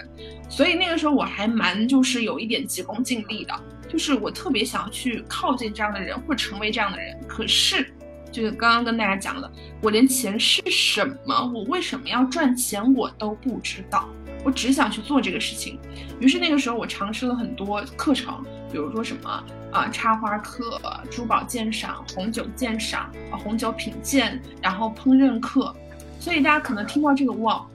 [0.49, 3.53] 所以那个时候我还蛮就是有一点急功近利的，
[3.91, 7.13] 就是我特别想去靠近这样的人，或成为这样的人。
[7.27, 7.93] 可是，
[8.31, 9.51] 就是刚刚跟大家讲了，
[9.81, 14.07] 我连钱是什么，我为什么要赚钱，我都不知道。
[14.45, 15.77] 我只想去做这个事情。
[16.21, 20.79] 于是那个时候我尝试了很多课程，比如说什么啊插花课、
[21.11, 25.75] 珠宝鉴赏、红酒鉴赏啊红酒品鉴，然后烹饪课。
[26.17, 27.67] 所以大家可能听到这个哇。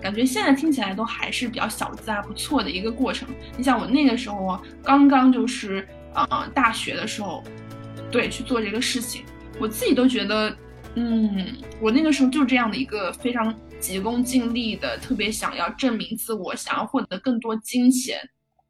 [0.00, 3.28] 感觉现在听起来都还是比较小资啊，不错的一个过程。
[3.56, 7.42] 你像我那个时候刚刚就是呃大学的时候，
[8.10, 9.24] 对去做这个事情，
[9.60, 10.56] 我自己都觉得，
[10.94, 18.18] 嗯，我那个时候就这样的一个非常急功近利的，特别想要证明自我，想要获得更多金钱。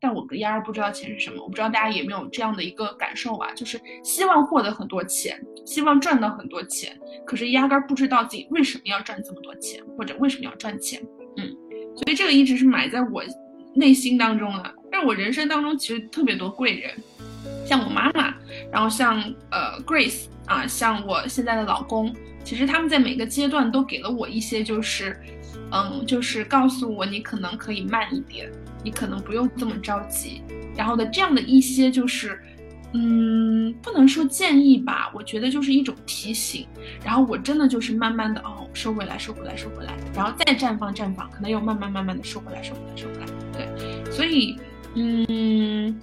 [0.03, 3.53] 但我压根不知道钱是什么，我不知道大家有没有这样的一个感受吧？
[3.55, 11.03] 就是希望获得很多钱，希望赚到很多钱，可是压根不知道自己为什么要赚这么多钱，或者为什么要赚钱。
[11.97, 13.23] 所以这个一直是埋在我
[13.75, 14.75] 内心当中的。
[14.91, 16.93] 但我人生当中其实特别多贵人，
[17.65, 18.35] 像我妈妈，
[18.73, 25.17] 然后像呃 Grace 啊，像我现在的老公，其实他们在每个阶段都给了我一些，就是
[25.71, 28.51] 嗯，就是告诉我你可能可以慢一点。
[28.83, 30.41] 你可能不用这么着急，
[30.75, 32.41] 然后的这样的一些就是，
[32.93, 36.67] 嗯，不能说建议吧，我觉得就是一种提醒。
[37.05, 43.27] 然后我真的就是慢慢的哦，收回来，收回来，收回来，然后再绽放，绽放，可能又慢慢慢慢的收回来，收回来，收回来。
[43.53, 44.57] 对，所以，
[44.95, 46.01] 嗯，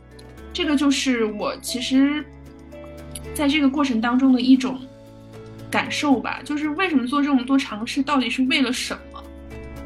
[0.53, 2.23] 这个就是我其实
[3.33, 4.79] 在这个过程当中的一种
[5.69, 9.23] 感受吧，就是为什么做这么多尝试，到底是为了什么？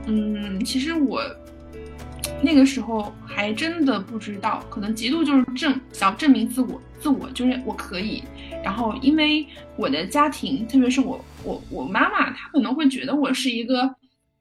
[0.05, 1.21] 嗯，其实我。
[2.43, 8.23] 那个时候还真的不知道，可能极度就是证想证明自我，自我就是我可以。
[8.63, 13.83] 然后因为我的家庭，特别是我我我妈妈，她可能会觉得我是一个，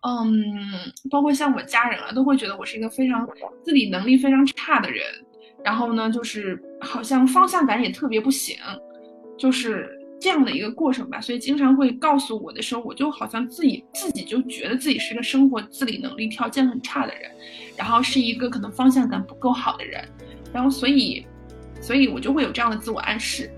[0.07, 0.33] 嗯，
[1.11, 3.27] 包括像我家人啊，都会觉得我是一个非常
[3.64, 5.03] 自理能力非常差的人。
[5.64, 8.57] 然后呢，就是好像方向感也特别不行，
[9.38, 11.20] 就是这样的一个过程吧。
[11.20, 17.31] 所以经常会告诉我的时候，我就好像自己自己就觉得自己是个生活自理能力条件很差的人。
[17.77, 20.07] 然后是一个可能方向感不够好的人，
[20.53, 21.27] 然后所以，
[21.81, 23.51] 所以我就会有这样的自我暗示，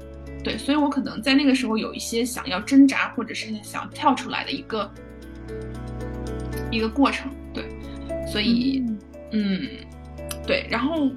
[0.44, 4.90] 对，所以我可能在那个时候有一些想要挣扎或者是想跳出来的一个
[6.70, 7.64] 一个过程，对，
[8.26, 8.84] 所以，
[9.32, 9.68] 嗯，
[10.46, 11.10] 对，然后，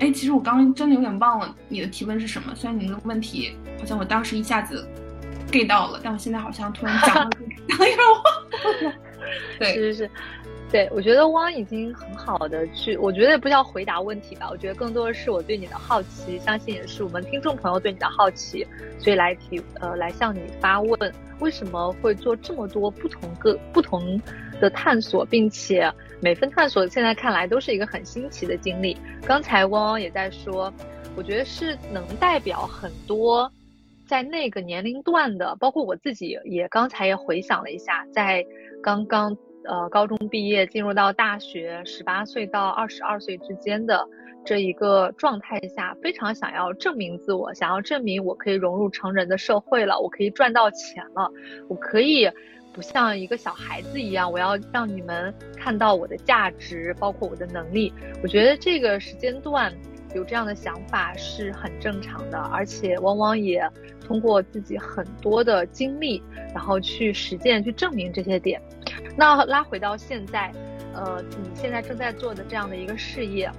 [0.00, 4.88] 哎，其实我刚刚真的有点忘了你的提问是什么，虽然你的问题好像我当时一下子
[5.50, 7.30] get 到了，但我现在好像突然讲了，
[7.68, 8.94] 讲了有点忘了，
[9.58, 10.10] 对，是是是。
[10.70, 18.66] 对，我觉得汪已经很好的去，我觉得也不叫回答问题吧，我觉得更多的是我对你的好奇，相信也是我们听众朋友对你的好奇，
[18.98, 24.20] 所以来提呃来向你发问，为什么会做这么多不同个不同
[24.60, 28.94] 的探索，并且每份探索现在看来都是一个很新奇的经历。
[29.24, 30.70] 刚才汪汪也在说，
[31.16, 33.50] 我觉得是能代表很多
[34.06, 38.44] 在那个年龄段的，包括我自己也刚才也回想了一下，在
[38.82, 39.34] 刚刚。
[39.68, 44.02] 呃，高中毕业进入到大学，十八岁到二十二岁之间的
[44.42, 51.30] 这一个状态下，非常想要证明自我，想要证明我可以融入成人的社会了，我可以赚到钱了，
[51.68, 52.26] 我可以
[52.72, 57.92] 不像一个小孩子一样，我要让你们看到我的价值，包括我的能力。
[58.22, 59.70] 我觉得这个时间段
[60.14, 63.62] 有这样的想法是很正常的，而且往往也
[64.06, 66.22] 通过自己很多的经历，
[66.54, 68.60] 然后去实践，去证明这些点。
[69.16, 70.52] 那拉回到现在，
[70.94, 73.50] 呃，你现在正在做的这样的一个事业，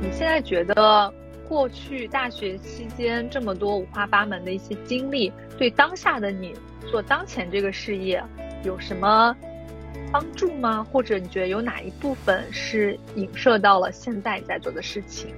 [0.00, 1.12] 你现在觉得
[1.48, 6.54] 过去大学期间这么多五花八门的一些经历，对当下的你
[6.90, 8.22] 做当前这个事业
[8.62, 9.34] 有什么
[10.12, 10.84] 帮助吗？
[10.90, 15.34] 或者你觉得有哪一部分是影射到了现在在做的事情，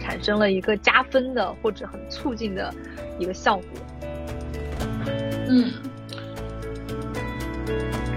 [0.00, 2.74] 产生了一个加分的或者很促进的
[3.18, 3.66] 一个效果？
[5.48, 5.72] 嗯。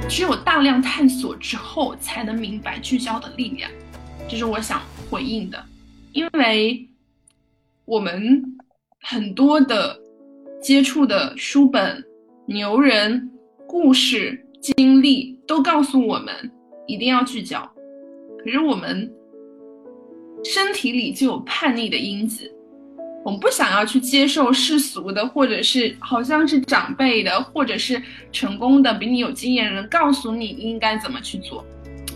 [0.10, 3.70] 只有大量探索之后，才能明白聚焦的力量，
[4.28, 5.64] 这是我想回应的。
[6.12, 6.90] 因为
[7.86, 8.44] 我们
[9.02, 9.96] 很多的
[10.60, 12.04] 接触的书本、
[12.48, 13.30] 牛人、
[13.68, 16.32] 故事、经历，都告诉我们
[16.86, 17.60] 一定要聚焦。
[18.44, 19.12] 可是我们
[20.44, 22.50] 身体里就有叛逆的因子，
[23.26, 28.00] 我们不想要去接受世俗的，或者是好像是长辈的，或者是
[28.32, 31.66] 成功的比你有经验的人告诉你应该怎么去做。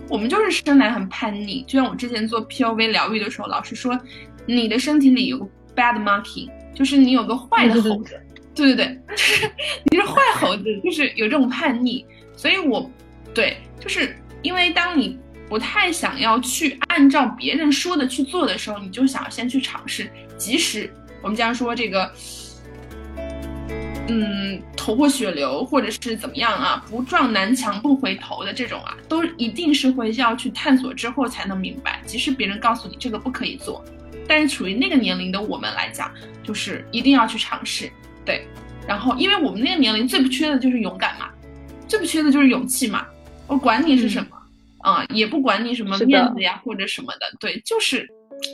[0.09, 3.99] 我们就是生来很叛逆，就像我之前做 P O V 疗愈的时候，老师说
[4.45, 8.15] 你的身体里有个 bad monkey，就是你有个坏的猴子。
[8.53, 9.51] 对对对， 就是
[9.89, 12.05] 你是坏猴子，就是有这种叛逆。
[12.35, 12.89] 所以我，
[13.33, 15.17] 对，就是因为当你
[15.49, 20.91] 不太想要去按照别人说的去做的时候，你就想要先去尝试，即使
[21.21, 22.11] 我们讲说这个，
[24.07, 32.01] 嗯，头破血流或者是怎么样啊，不撞南墙不回头的这种啊，都一定是会要去探索之后才能明白。
[32.05, 33.83] 即使别人告诉你这个不可以做，
[34.27, 36.11] 但是处于那个年龄的我们来讲，
[36.43, 37.91] 就是一定要去尝试。
[38.25, 38.47] 对，
[38.87, 41.29] 然后因为我们那个年龄最不缺的就是勇敢嘛，
[41.87, 43.05] 最不缺的就是勇气嘛。
[43.47, 44.27] 我管你是什么
[44.79, 47.19] 啊，也不管你什么面子呀或者什么的。
[47.39, 48.08] 对，就是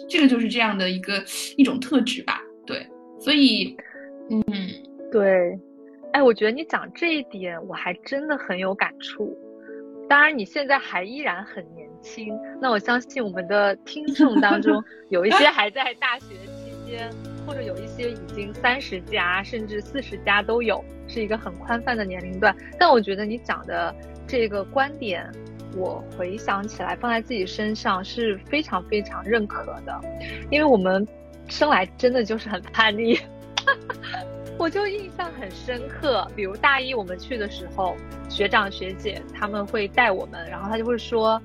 [0.10, 1.24] 这个就是这样的一个
[1.58, 2.40] 一种特质吧。
[2.66, 2.86] 对，
[3.20, 3.76] 所以，
[4.30, 4.42] 嗯，
[5.12, 5.58] 对，
[6.14, 9.36] 哎，我觉得你讲这一点我还真的很有感触。
[10.08, 17.10] 当然，你现在还依然很年轻，那我相信我们的听众当中 有一些还在大学期间。
[17.46, 22.56] 或者有一些已经三十加甚至四十加都有，是一个很宽泛的年龄段。
[22.80, 23.94] 但我觉得你讲的
[24.28, 25.30] 这个观点，
[25.76, 30.00] 我回想起来放在自己身上是非常非常认可的，
[30.50, 31.08] 因为我们
[31.48, 33.20] 生来真的就是很叛逆。
[34.58, 37.96] 我就印象很深刻，比如大一我们去的时候，
[38.28, 41.42] 学长学姐他们会带我们，然后他就会说，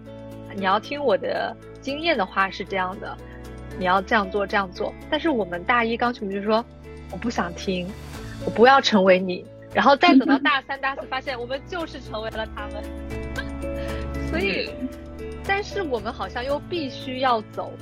[0.57, 3.17] 你要听我的经验的话是这样的。
[3.79, 4.93] 你要这样做，这样做。
[5.11, 6.65] 但是我们大一刚去，我们就说
[7.11, 7.89] 我不想听，
[8.45, 9.45] 我不要成为你。
[9.73, 12.85] 然后再等到 大三、大四，发现我们就是成为了他们。
[14.31, 14.71] 所以，
[15.45, 17.73] 但是我们好像又必须要走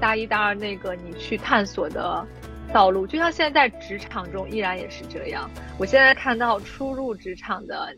[0.00, 2.24] 大一、大二那个你去探索的
[2.72, 3.06] 道路。
[3.06, 5.50] 就像现在在职场中依然也是这样。
[5.78, 7.94] 我现在看到初入职场的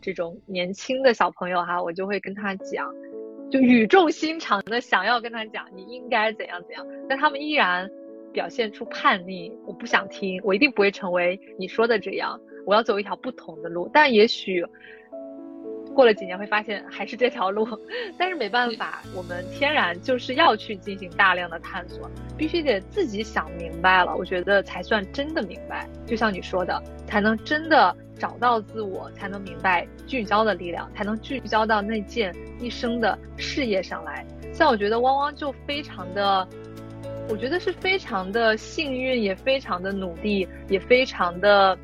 [0.00, 2.92] 这种年轻的小朋友哈，我就会跟他讲。
[3.50, 7.88] 就语重心长的想要跟他讲你应该怎样怎样，但他们依然
[8.32, 9.52] 表现出叛逆。
[9.64, 13.88] 我不想听，我一定不会成为你说的这样，我要走一条不同的路。
[13.92, 14.64] 但也许
[15.96, 17.66] 过了几年会发现还是这条路，
[18.18, 25.88] 但是没办法，我们天然就是要去进行大量的探索，必须得自己想明白了，我觉得才算真的明白。
[26.06, 27.96] 就像你说的，才能真的。
[28.18, 34.24] 找到自我，才能明白聚焦的力量，才能聚焦到那件一生的事业上来。
[34.54, 36.48] 像我觉得汪汪就非常的，
[37.28, 41.76] 我觉得是非常的幸运，也非常的努力，也非常的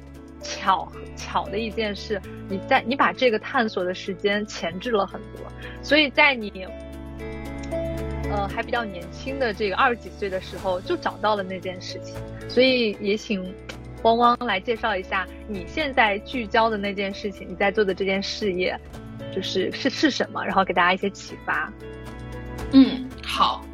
[0.43, 2.21] 巧巧的一件事。
[2.49, 5.41] 你在你把这个探索的时间前置了很多，
[5.83, 6.67] 所以在你
[8.31, 12.15] 呃还比较年轻的这个二十几岁的时候就找到了那件事情。
[12.49, 13.55] 所以也请。
[14.05, 18.77] 汪汪来介绍一下你现在聚焦的那件事情，你在做的这件事业，
[19.33, 20.45] 就是是是什么？
[20.45, 21.73] 然后给大家一些启发。
[22.73, 23.65] 嗯，好。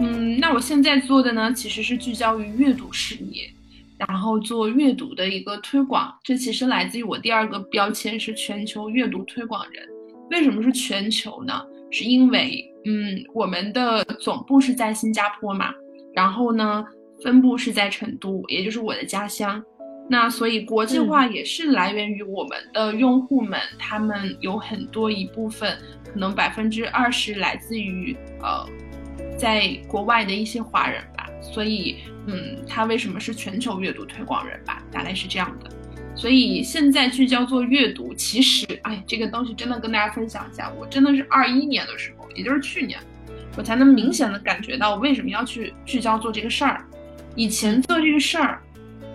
[0.00, 3.50] 嗯，那我现在做的呢，其实是聚焦于阅读事业，
[3.98, 6.14] 然后做阅读的一个推广。
[6.22, 9.86] 这其实来自于我第二个标签是全球阅读推广人。
[10.30, 11.62] 为什么是全球呢？
[11.90, 15.72] 是因为嗯，我们的总部是在新加坡嘛，
[16.14, 16.84] 然后呢。
[17.20, 19.60] 分布是在成都，也就是我的家乡。
[20.08, 28.64] 那所以国际化也是来源于我们的用户们，他们有很多一部分，可能百分之二十来自于呃，
[29.36, 31.17] 在国外的一些华人吧。
[31.40, 34.82] 所以，嗯，他为什么是全球阅读推广人吧？
[34.90, 35.70] 大概是这样的。
[36.14, 42.98] 所以现在聚焦做阅读，其实，哎，这个东西真的跟大家分享一下，我真的是二一年的时候，也就是去年，
[43.56, 46.84] 我才能明显的感觉到我为什么要去聚焦做这个事儿。
[47.36, 48.60] 以前做这个事儿，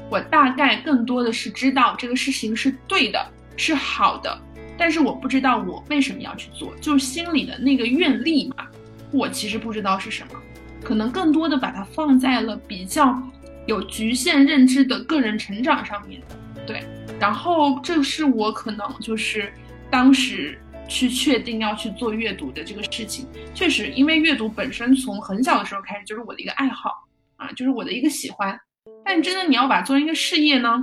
[0.10, 3.20] 我大概更多的是知道这个事情是对的，
[3.58, 4.42] 是好的，
[4.78, 8.66] 但是我不知道我为什么要去做，就是心里的那个愿力嘛，
[9.12, 10.40] 我其实不知道是什么，
[10.84, 13.22] 可能更多的把它放在了比较
[13.66, 16.22] 有局限认知的个人成长上面，
[16.68, 16.84] 对，
[17.20, 19.52] 然后这是我可能就是
[19.90, 26.92] 当时去确定要去做阅读的这个事情，确实，因为阅读本身从很小的时候开始就是我的一个爱好。
[27.36, 28.58] 啊，就是我的一个喜欢，
[29.04, 30.82] 但真的你要把做一个事业呢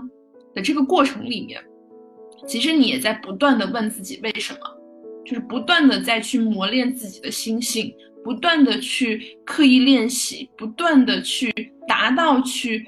[0.52, 1.58] 的这个过程里面，
[2.46, 4.58] 其实你也在不断的问自己为什么，
[5.24, 7.90] 就是不断的在去磨练自己的心性，
[8.24, 11.52] 不断的去刻意练习，不断的去
[11.86, 12.86] 达到去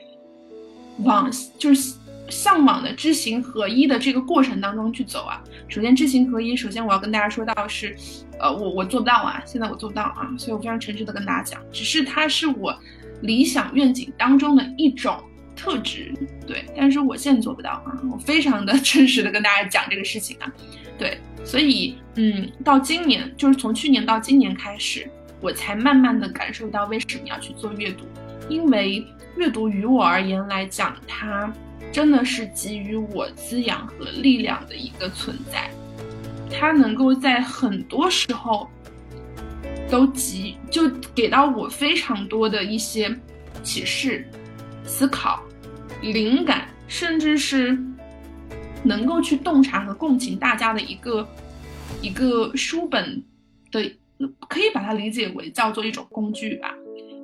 [0.98, 1.94] 往就是
[2.28, 5.42] 向往的知行合一的这个过程当中去走啊。
[5.68, 7.96] 首先知行合一，首先我要跟大家说到是，
[8.38, 12.78] 呃，我我做不到啊，现在我做不到啊，所以我非常诚实的跟大家讲，只是它是我。
[13.22, 15.16] 理想愿景当中的一种
[15.54, 16.12] 特质，
[16.44, 16.64] 对。
[16.76, 20.52] 但是我现在做不到啊，我非常的真 实的跟大家讲这个事情啊，
[20.98, 21.16] 对。
[21.44, 25.08] 所以，嗯，到今年，就是从去年到今年开始，
[25.42, 28.04] 我才慢慢的感受到为什么要去做阅读，
[28.48, 29.04] 因为
[29.36, 31.52] 阅读于我而言来讲，它
[31.92, 35.70] 真的是给予我滋养和力量的一个存在，
[36.50, 38.70] 它能够在很多时候。
[39.90, 43.14] 都给就给到我非常多的一些
[43.62, 44.26] 启示、
[44.86, 45.42] 思考、
[46.00, 47.78] 灵感，甚至是
[48.82, 51.28] 能够去洞察和共情大家的一个
[52.00, 53.22] 一个书本
[53.70, 53.94] 的，
[54.48, 56.74] 可以把它理解为叫做一种工具吧。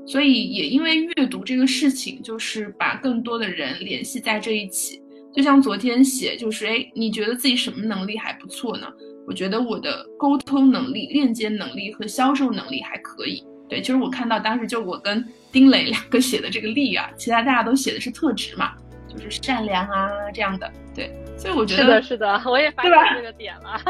[0.07, 5.03] 所以也因为阅读这个事情，就是把更多的人联系在这一起。
[5.35, 8.87] 就像昨天写，就是哎，你觉得自己什么能力还不错呢？
[9.27, 13.45] 我觉得我的沟通能力、链接能力和销售能力还可以。
[13.69, 15.23] 对，其实我看到当时就我跟
[15.53, 18.73] 丁磊两个写的这个力啊，其他大家都写的是特质嘛，
[19.07, 20.73] 就是善良啊这样的。
[20.95, 23.81] 对，所以我觉得是的，是的，我也发现这个点了。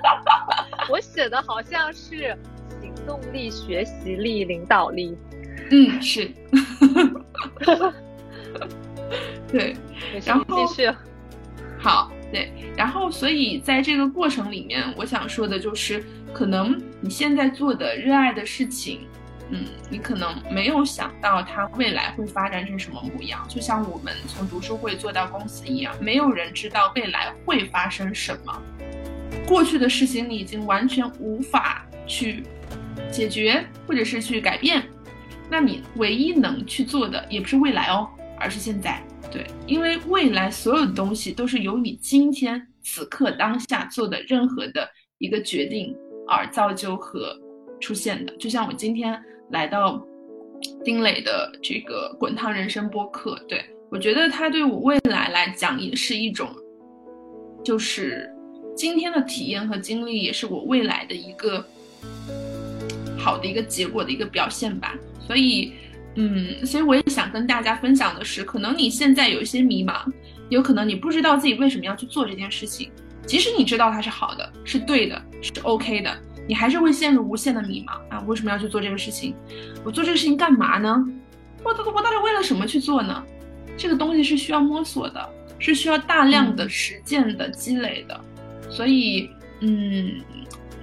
[0.90, 2.36] 我写的好像是
[2.80, 5.16] 行动力、学习力、领导力。
[5.70, 6.28] 嗯，是。
[9.50, 9.76] 对，
[10.26, 10.90] 然后继续。
[11.78, 12.10] 好。
[12.32, 16.02] 对，然后所以在这个过程里面，我想说的就是，
[16.32, 19.06] 可能你现在做的热爱的事情，
[19.50, 23.44] 嗯，你可能没有想到它未来会发展成什么模样。
[23.48, 28.62] 就像我们从读书会做到公司一样，没有人知道未来会发生什么。
[29.46, 32.44] 过去的事情你已经完全无法去
[33.10, 34.82] 解决，或者是去改变，
[35.50, 39.02] 那你唯一能去做的，也不是未来哦，而是现在。
[39.30, 44.88] 对，因为未来所有的东西都是由你今天此刻当下做的任何的
[45.18, 45.94] 一个决定
[46.28, 47.34] 而造就和
[47.80, 48.36] 出现的。
[48.36, 49.18] 就像我今天
[49.52, 50.04] 来到
[50.84, 56.48] 丁磊的这个滚烫人生播客，对我觉得他对我未来来讲也是一种，
[57.64, 58.28] 就是
[58.76, 61.64] 今天的体验和经历，也是我未来的一个
[63.16, 64.98] 好的一个结果的一个表现吧。
[65.26, 65.74] 所以。
[66.14, 70.04] 嗯，所以我也想跟大家分享的是，可能你现在有一些迷茫，
[70.50, 72.92] 有可能你不知道自己为什么要去做这件事情。
[73.26, 76.14] 即使你知道它是好的，是对的，是 OK 的，
[76.46, 78.20] 你还是会陷入无限的迷茫啊！
[78.26, 79.34] 为什么要去做这个事情？
[79.84, 81.04] 我做这个事情干嘛呢？
[81.62, 83.22] 我我到底为了什么去做呢？
[83.76, 85.28] 这个东西是需要摸索的，
[85.58, 88.20] 是需要大量的实践的积累的。
[88.68, 89.30] 所以，
[89.60, 90.20] 嗯。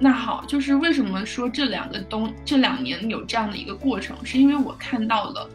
[0.02, 5.46] 那好，就是为什么说这两个东这两年有这样的一个过程，是因为我看到了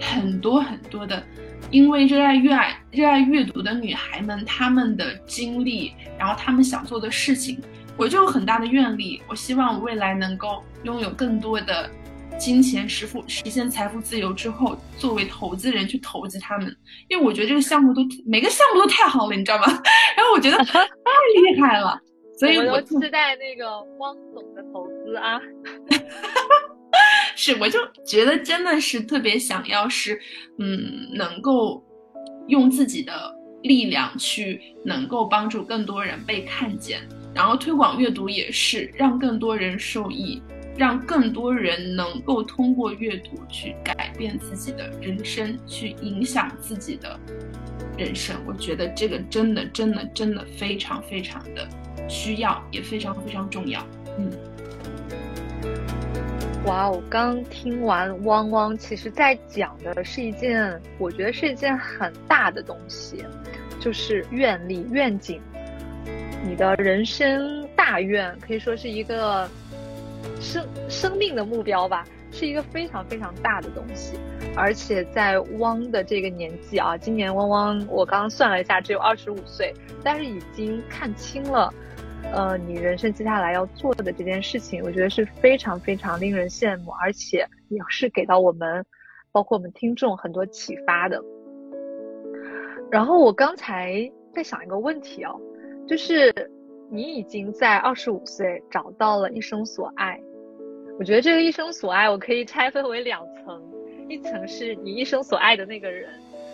[0.00, 1.20] 很多很多的，
[1.72, 7.60] 因为热爱阅爱热爱阅读的女孩们她们的经历，然后她们想做的事情，
[8.00, 9.20] 我就有很大的愿力。
[9.28, 11.88] 我希望我未来能够拥有更多的
[12.38, 16.74] 金钱，实富实现财富自由之后，作为投资人去投资他们，
[17.08, 19.66] 因为我觉得这个项目都每个项目都太好了，你知道吗？
[20.16, 22.00] 然后我觉得太厉害了。
[22.38, 25.38] 所以我期待那个汪总的投资啊！
[27.36, 30.18] 是，我就觉得真的是特别想要是，
[30.58, 31.84] 嗯，能够
[32.48, 33.12] 用自己的
[33.62, 40.42] 力量去能够帮助更多人被看见，然后推广阅读也是让更多人受益，
[40.76, 47.18] 让更多人能够通过阅读去改变自己的人生，去影响自己的
[47.96, 48.36] 人生。
[48.46, 51.68] 我觉得这个真的真的真的非常非常的。
[52.08, 53.86] 需要也非常非常重要，
[54.18, 54.28] 嗯。
[56.66, 63.24] 哇哦，刚听完汪汪，其实在讲的是一件，我觉得是一件很大的东西，
[63.78, 65.40] 就是愿力、愿景，
[66.42, 69.48] 你的人生大愿，可以说是一个
[70.40, 74.18] 生生命的目标吧，是一个非常非常大的东西。
[74.56, 79.72] 而且在汪的这个年纪啊，今年汪汪，我刚刚算了一下，只有二十五岁，
[80.02, 81.72] 但是已经看清了。
[82.32, 88.84] 呃，你人生接下来要做的这件事情，我觉得是非常非常令人羡慕，而且也是给到我们，
[89.32, 91.20] 包括我们听众很多启发的。
[92.90, 95.40] 然后我刚才在想一个问题哦，
[95.90, 96.32] 就是
[96.88, 100.20] 你已经在二十五岁找到了一生所爱，
[101.00, 103.60] 我觉得这个一生所爱，我可以拆分为两层，
[104.08, 106.08] 一层是你一生所爱的那个人，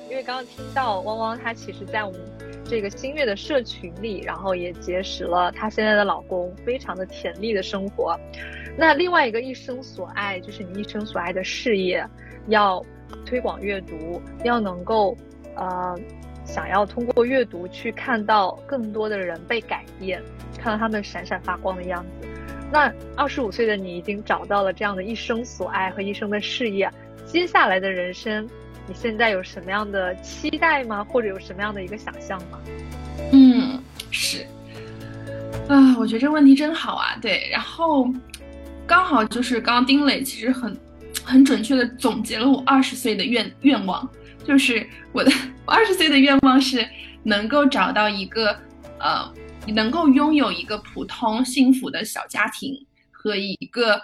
[0.09, 2.21] 因为刚刚听到汪汪他其实在我们。
[2.69, 8.19] 这个新月的社群里，然后也结识了她现在的老公，非常的甜蜜的生活。
[8.77, 12.05] 那另外一个一生所爱，就是你一生所爱的事业，
[12.49, 12.85] 要
[13.25, 15.17] 推广阅读，要能够
[15.55, 15.95] 呃，
[16.47, 20.23] 想要通过阅读去看到更多的人被改变，
[20.57, 22.29] 看到他们闪闪发光的样子。
[22.73, 26.91] 那二十五岁的你已经找到了这样的一生所爱和一生的事业，
[27.27, 28.49] 接下来的人生，
[28.87, 31.05] 你现在有什么样的期待吗？
[31.05, 32.59] 或者有什么样的一个想象吗？
[33.33, 33.81] 嗯，
[34.11, 34.45] 是，
[35.69, 37.17] 啊，我觉得这个问题真好啊。
[37.21, 38.09] 对，然后
[38.87, 40.77] 刚好就是刚刚丁磊其实很
[41.25, 44.09] 很准确的总结了我二十岁的愿愿望，
[44.47, 45.31] 就是我的
[45.67, 46.87] 我二十岁的愿望是
[47.23, 48.57] 能够找到一个
[49.01, 49.33] 呃。
[49.75, 52.73] 能够拥有一个普通幸福的小家庭
[53.11, 54.01] 和一个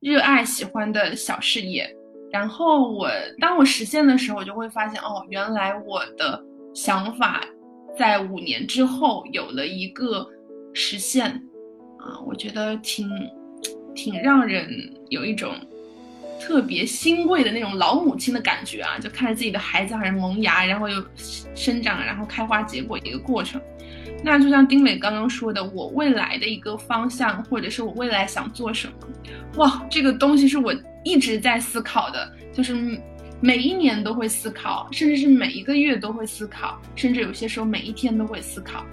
[0.00, 1.88] 热爱喜欢的小事业，
[2.32, 6.42] 然后我当我实现的时候，我就会发现哦，原来我的
[6.74, 7.44] 想法
[7.96, 10.26] 在五年之后有了一个
[10.72, 11.30] 实现
[12.00, 13.08] 啊，我觉得挺
[13.94, 14.68] 挺让人
[15.10, 15.54] 有一种
[16.44, 21.02] 特别欣慰的那种老母亲的感觉啊，就看着自己的孩子还是萌芽，然后又
[21.54, 23.58] 生长，然后开花结果一个过程。
[24.22, 28.94] 那就像丁磊刚刚说的，我未来的一个方向，或者是我未来想做什么，
[29.56, 32.74] 哇，这个东西是我一直在思考的，就是
[33.40, 38.84] 每一年都会思考，甚至是每一个月都会思考，甚至有些时候每一天都会思考。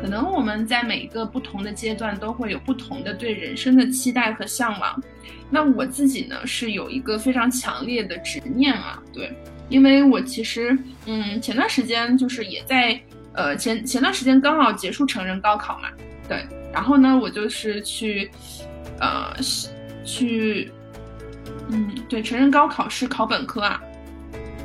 [0.00, 5.02] 可能我们在每一个不同的阶段都会有不同的对人生的期待和向往。
[5.50, 9.32] 那我自己呢，是有一个非常强烈的执念啊，对，
[9.68, 10.76] 因为我其实，
[11.06, 13.00] 嗯，前段时间就是也在。
[13.38, 15.90] 呃，前前段时间刚好结束成人高考嘛，
[16.26, 16.42] 对，
[16.72, 18.30] 然后呢，我就是去，
[18.98, 19.36] 呃，
[20.06, 20.72] 去，
[21.68, 23.78] 嗯，对，成人高考是考本科啊，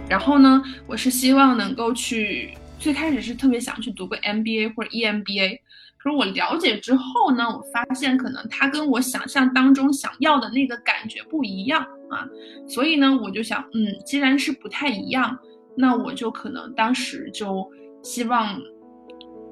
[0.08, 5.60] 然后呢，我是希望能够去，最开始是特别想去读个 MBA 或者 EMBA，
[5.98, 12.28] 可是我了解之后呢，我发现可能它跟我想象当中想要的那个感觉不一样啊，
[12.68, 15.38] 所以呢，我就想，嗯，既然是不太一样，
[15.78, 17.72] 那我就可能当时就。
[18.04, 18.60] 希望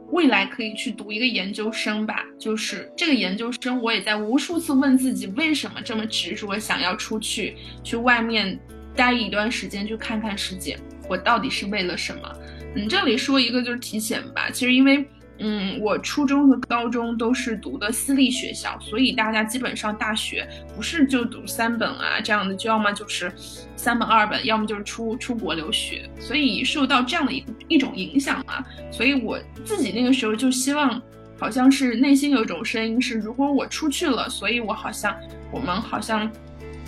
[0.07, 8.59] 未来可以去读一个研究生吧，就是这个研究生，我也在无数次问自己，为什么这么执着想要出去，去外面
[8.95, 12.35] 待一段时间，去看看世界，我到底是为了什么？
[12.75, 15.05] 嗯，这里说一个就是提前吧，其实因为。
[15.41, 20.45] 嗯，我初中和高中都是读的私立学校，所以大家基本上大学
[20.75, 23.31] 不是就读三本啊这样的，就要么就是
[23.77, 28.61] 三本二本，要么就是出出国留学，所以受到这样的一一种影响啊，
[28.91, 31.01] 所以我自己那个时候就希望，
[31.39, 35.17] 好像是内心有一种声音是，如果我出去了，所以我好像
[35.53, 36.29] 我们好像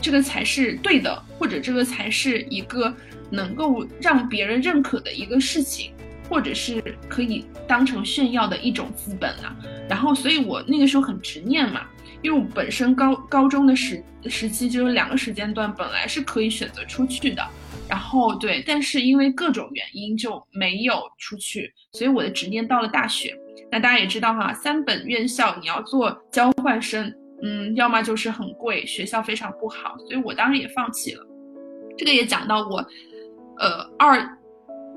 [0.02, 2.94] 这个才是对的，或者这个才是一个
[3.32, 5.92] 能够让别人认可的一个事情。
[6.30, 9.54] 或者是可以当成炫耀的一种资本啊，
[9.90, 11.82] 然后，所以我那个时候很执念嘛，
[12.22, 17.46] 因为我本身高高中的时时期就有两个时间段，本来是可以选择出去的，
[17.90, 23.38] 然后对，但是因为各种原因就没有出去，所以我的执念到了大学。
[23.70, 27.14] 那大家也知道哈，三本院校你要做交换生，
[27.44, 31.28] 嗯，要么就是很贵，学校非常不好，所以我当时也放弃了。
[31.98, 32.84] 这个也讲到我，
[33.62, 34.38] 呃，二。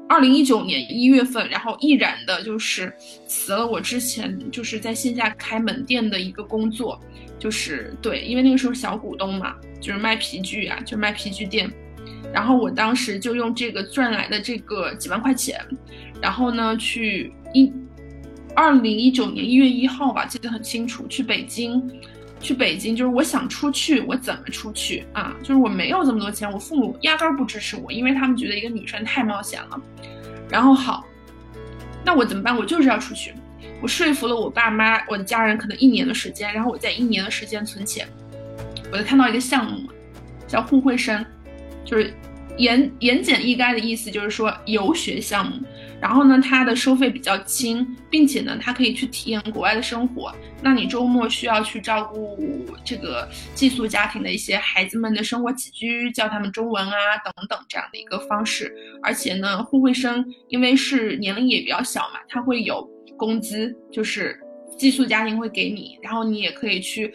[0.06, 2.94] 二零一九年一月份，然后毅然的就是
[3.26, 7.00] 辞了我之前就是在线下开门店的一个工作，
[7.38, 11.72] 就是对，因为那个时候小股东嘛，就是卖皮具啊，就是卖皮具店，
[12.34, 15.58] 然后我当时就用这个赚来的这个几万块钱，
[16.20, 17.72] 然后呢去一
[18.54, 21.82] 二零一九年一月一号吧，记得很清楚，去北京。
[22.44, 25.34] 去北京就是我想出去，我怎么出去啊？
[25.42, 29.80] 就是我没有这么多钱，我父母压根儿不支持我，因为他们觉得一个女生太冒险了。
[30.50, 31.06] 然后好，
[32.04, 32.54] 那我怎么办？
[32.54, 33.32] 我就是要出去。
[33.80, 38.06] 我说服了我爸妈、我的家人，可能一年的时间，然后我在一年的时间存钱。
[38.92, 39.88] 我就看到一个项目，
[40.46, 41.24] 叫互惠生，
[41.82, 42.12] 就是
[42.58, 45.56] 言言简意赅的意思，就是说游学项目。
[46.00, 50.34] 然后呢，它的收费比较轻，并且呢，它可以去体验国外的生活。
[50.62, 52.38] 那你周末需要去照顾
[52.84, 58.74] 这个寄宿家庭的一些孩子们的生活起居，教他们中文啊等等这样的一个方式。
[59.02, 62.86] 而且呢，互惠生因为是年龄也比较小嘛，他会有
[63.16, 64.38] 工资，就是
[64.78, 67.12] 寄宿家庭会给你，然后你也可以去，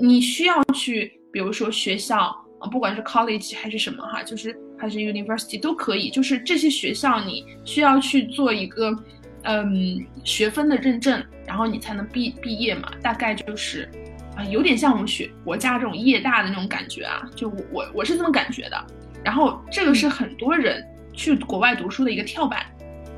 [0.00, 2.34] 你需要去，比如说学校。
[2.72, 8.96] 不管是 college 还是什么哈，就是还是 university 都可以，就是这些学校你需要去做一个，
[9.42, 12.90] 嗯，学分的认证，然后你才能毕毕业嘛。
[13.02, 13.88] 大概就是，
[14.36, 18.86] 啊，有点像我们学国家这种业大的那种感觉啊，就我我是这么感觉的。
[19.22, 22.66] 然后这个是很多人去国外读书的一个跳板，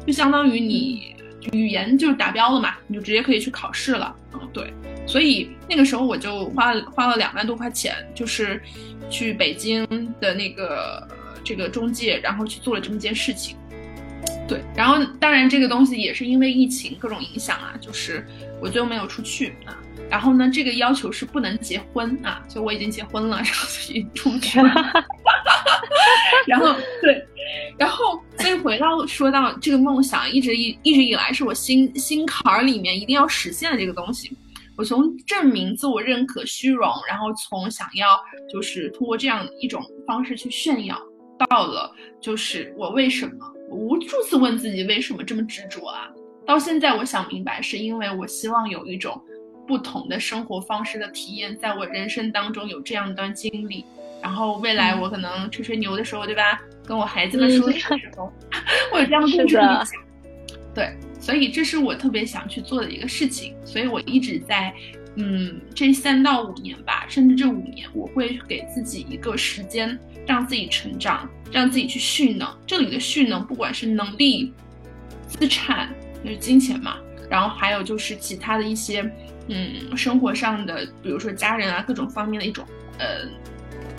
[0.06, 1.16] 就相当于你
[1.52, 4.14] 语言就是达标了嘛，你就直接可以去考试了。
[4.34, 4.72] 嗯，对。
[5.06, 8.60] 所以那个时候我就花了花了两万多块钱，就是
[9.08, 9.86] 去北京
[10.20, 11.06] 的那个
[11.46, 13.56] 这个中介，然后去做了这么件事情。
[14.48, 18.26] 对，然后当然这个东西也是因为疫情各种影响啊，就是
[18.60, 19.78] 我最后没有出去啊。
[20.08, 24.70] 然后呢，这个要求是不能结婚啊，所以我已经结婚了， 然后所以出去了。
[26.46, 27.24] 然后对，
[27.76, 34.36] 然后所以回到说到这个梦想，一直一一直以来是我心心坎儿里面一定要实现的这个东西。
[34.76, 38.08] 我从证明自我认可、虚荣，然后从想要
[38.52, 41.00] 就是通过这样一种方式去炫耀，
[41.38, 43.32] 到了就是我为什么
[43.68, 46.08] 我无数次问自己为什么这么执着啊？
[46.46, 49.20] 到现在我想明白，是因为我希望有一种
[49.66, 53.84] 不同的生活方式的体验，在我人生当中有这样一段经历，
[54.22, 56.60] 然后未来我可能吹吹牛的时候，对吧？
[56.86, 58.32] 跟我孩子们说的时候，
[58.92, 59.84] 我有这样的故事讲，
[60.74, 60.96] 对。
[61.18, 64.72] 所以这是我特别想去做的一个事情，所以我一直在，
[65.16, 72.48] 嗯，这三到五年吧，甚至这五年，我会给自己一个时间，让自己成长，让自己去蓄能。
[72.66, 74.52] 这里的蓄能，不管是能力、
[75.26, 75.88] 资产，
[76.22, 76.98] 就是金钱嘛，
[77.30, 79.10] 然后还有就是其他的一些，
[79.48, 82.64] 嗯，生活上的，比如说家人啊，各种方面的一种，
[82.98, 83.28] 呃。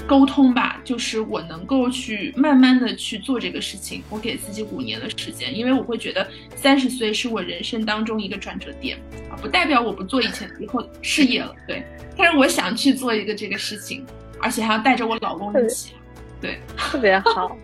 [0.08, 4.02] 沟通吧，就是我能够去慢慢的去做这个事情。
[4.10, 8.98] 我给自己五年的时间，因为我会觉得三十岁是我人生当中一个转折点
[9.30, 11.86] 啊，不代表我不做以前以后事业了，对。
[12.18, 14.06] 但是我想去做一个这个事情，
[14.42, 15.94] 而且还要带着我老公一起，
[16.40, 17.56] 对，特别好，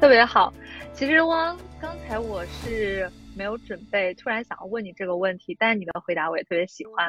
[0.00, 0.52] 特别好。
[0.94, 3.08] 其实汪刚才我是。
[3.36, 7.08] 没有准备，突然想要问你这个问题，但是你的回答我也特别喜欢，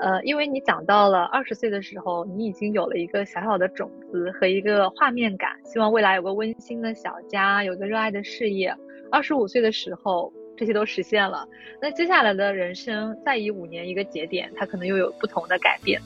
[0.00, 8.74] 呃，因为你讲到了二十岁的时候，你已经有了一个小小的种子和一个画面感，希望未来有个温馨的小家，有个热爱的事业。
[9.10, 11.48] 二十五岁的时候，这些都实现了，
[11.80, 16.00] 那接下来的人生再以五年一个节点，它可能又有不同的改变。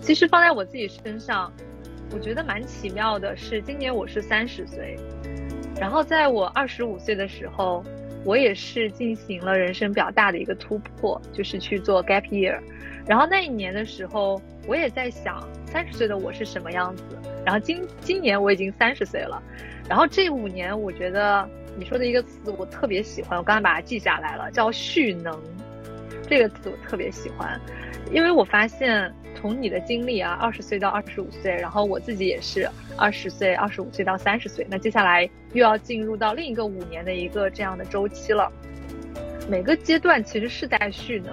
[0.00, 1.52] 其实放在我自己身上，
[2.12, 4.96] 我觉得蛮奇妙的是，今年我是三十岁，
[5.80, 7.82] 然后在我二十五岁的时候。
[8.24, 12.58] 我也是进行了人生比较大的一个突破，就是去做 gap year。
[13.06, 17.04] 然后那一年的时候，我也在想三十岁的我是什么样子。
[17.44, 19.42] 然后今今年我已经三十岁了。
[19.88, 25.40] 然后这五年，我觉得你说的一个词我特别喜欢，我刚刚把它记下来了，叫蓄能。
[26.28, 27.58] 这个词我特别喜欢，
[28.12, 29.12] 因为我发现。
[29.40, 35.22] 从你的经历啊，二十岁到二十五岁，然后我自己也是二十岁、二十五岁到三十岁，那接下来
[35.52, 38.50] 又要进入到另一个五年的一个这样的周期了。
[39.48, 41.32] 每个阶段其实是在蓄能，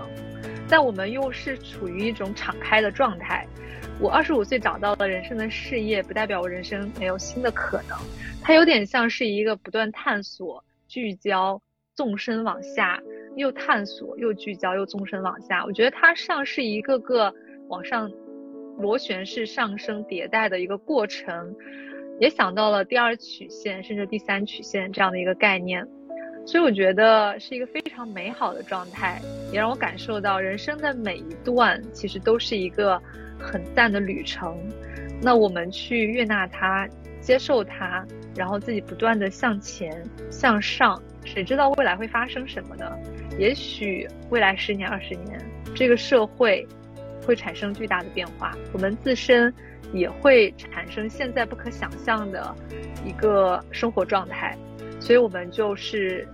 [0.70, 3.44] 但我们又是处于一种敞开的状态。
[4.00, 7.98] 我二十五岁找到了人生的事业，不代表我人生没有新的可能。
[8.44, 11.60] 它有点像是一个不断探索、聚焦、
[11.96, 13.02] 纵深往下，
[13.36, 15.66] 又探索又聚焦又纵深往下。
[15.66, 17.34] 我觉得它像是一个个。
[17.68, 18.12] 往上
[18.78, 21.56] 螺旋式上升迭代的一个过程，
[22.20, 25.88] 也想到了第二曲线甚至第三曲线这样的一个概念，
[26.46, 33.02] 所以我觉得是一个非常美好的状态，也让我感受到人生的每一段其实都是一个
[33.40, 34.58] 很淡的旅程。
[35.22, 36.88] 那我们去悦纳它，
[37.22, 38.06] 接受它，
[38.36, 42.86] 然后自己不断的向前向上，谁知道未来会发生什么呢？
[43.40, 45.40] 也许未来十年二十年，
[45.74, 46.68] 这个社会。
[47.26, 49.54] 会产生巨大的变化，我们自身
[49.92, 52.56] 也会产生现在不可想象的
[53.06, 54.58] 一个生活状态，
[55.00, 56.28] 所以我们就是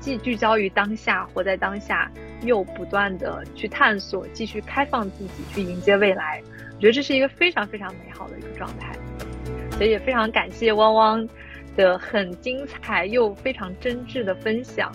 [0.00, 2.10] 既聚焦于当下，活在当下，
[2.42, 6.42] 又不断的去探索，继续开放自己，去迎接未来。
[6.74, 8.92] 我觉得这是一个非常非常美好的一个状态，
[9.72, 11.28] 所以也非常感谢汪汪
[11.76, 14.92] 的很精彩又非常真挚的分享。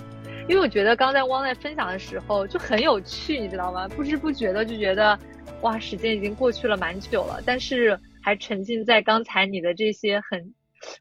[0.47, 3.87] 因为我觉得刚在汪在分享的时候就很有趣，你知道吗？
[3.89, 5.17] 不知不觉的就觉得。
[5.61, 10.53] 哇，时间已经过去了蛮久了，但是还沉浸在刚才你的这些很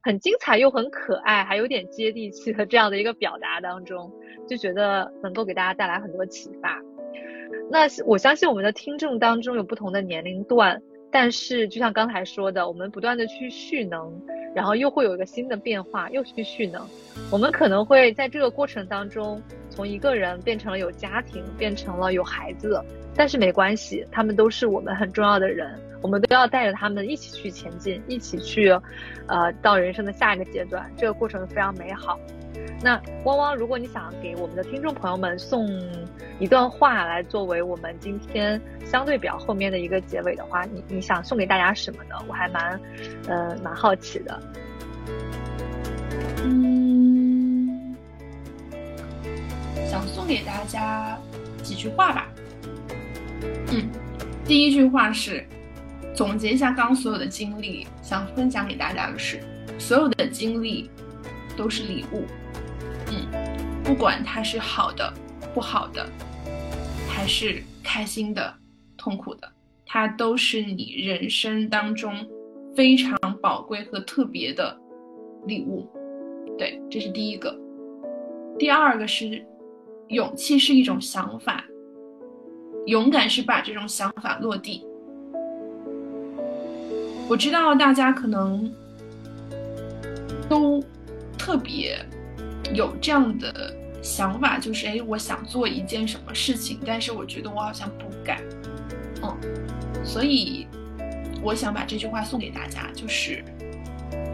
[0.03, 4.13] 很精彩又很可爱，还有点接地气的这样的一个表达当中，
[4.49, 6.81] 就觉得能够给大家带来很多启发。
[7.71, 14.13] 那我相信我们的听众当中有不同的年龄段，但是就像刚才说的，我们不断的去蓄能，
[14.55, 16.87] 然后又会有一个新的变化，又去蓄能。
[17.31, 22.83] 我们可能会在这个过程当中，从一个人变成了有家庭，变成了有孩子。
[23.15, 28.71] 但是没关系，他们都是我们很重要的人，我们都要带着他们一起去前进，一起去，
[29.27, 30.91] 呃，到人生的下一个阶段。
[30.97, 32.19] 这个过程非常美好。
[32.83, 35.69] 那汪汪，如果你想给我们的听众朋友们送
[36.39, 42.15] 一段话来作为我们今天相对比较后面的一个结尾的话，你你想送给大家什么呢？
[42.29, 42.81] 我还蛮，
[43.29, 44.41] 呃，蛮好奇的。
[46.45, 47.97] 嗯，
[49.91, 51.19] 想送给大家
[51.63, 52.29] 几句话吧。
[53.73, 53.89] 嗯，
[54.45, 55.45] 第一句话是
[56.19, 59.41] 总结一下刚刚所有的经历，想分享给大家的是，
[59.79, 60.91] 所有的经历
[61.57, 62.25] 都是礼物。
[63.07, 63.25] 嗯，
[63.85, 65.15] 不管它是好的、
[65.55, 66.05] 不好的，
[67.09, 68.53] 还是开心的、
[68.97, 69.49] 痛苦的，
[69.87, 72.13] 它都是你人生当中
[72.75, 74.77] 非常宝贵和特别的
[75.47, 75.89] 礼物。
[76.59, 77.57] 对，这是第一个。
[78.59, 79.47] 第二个是，
[80.09, 81.65] 勇气是一种想法，
[82.87, 84.85] 勇敢是把这种想法落地。
[87.29, 88.73] 我知道大家可能
[90.49, 90.83] 都
[91.37, 91.99] 特别
[92.73, 98.41] 有这样的想法，就是哎，我想做一件什么事情，但是我觉得我好像不敢，
[99.23, 99.37] 嗯，
[100.03, 100.67] 所以
[101.43, 103.45] 我想把这句话送给大家，就是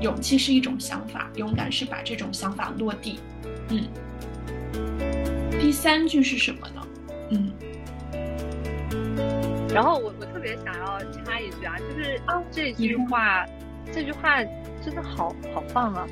[0.00, 3.18] 勇气是一种想法，勇敢是把这种想法落地，
[3.70, 3.82] 嗯。
[5.60, 6.86] 第三句是什么呢？
[7.30, 7.50] 嗯，
[9.70, 13.46] 然后我我别想要插一句啊，就是啊这句话，
[13.90, 14.44] 这句话
[14.84, 16.06] 真的好好棒啊。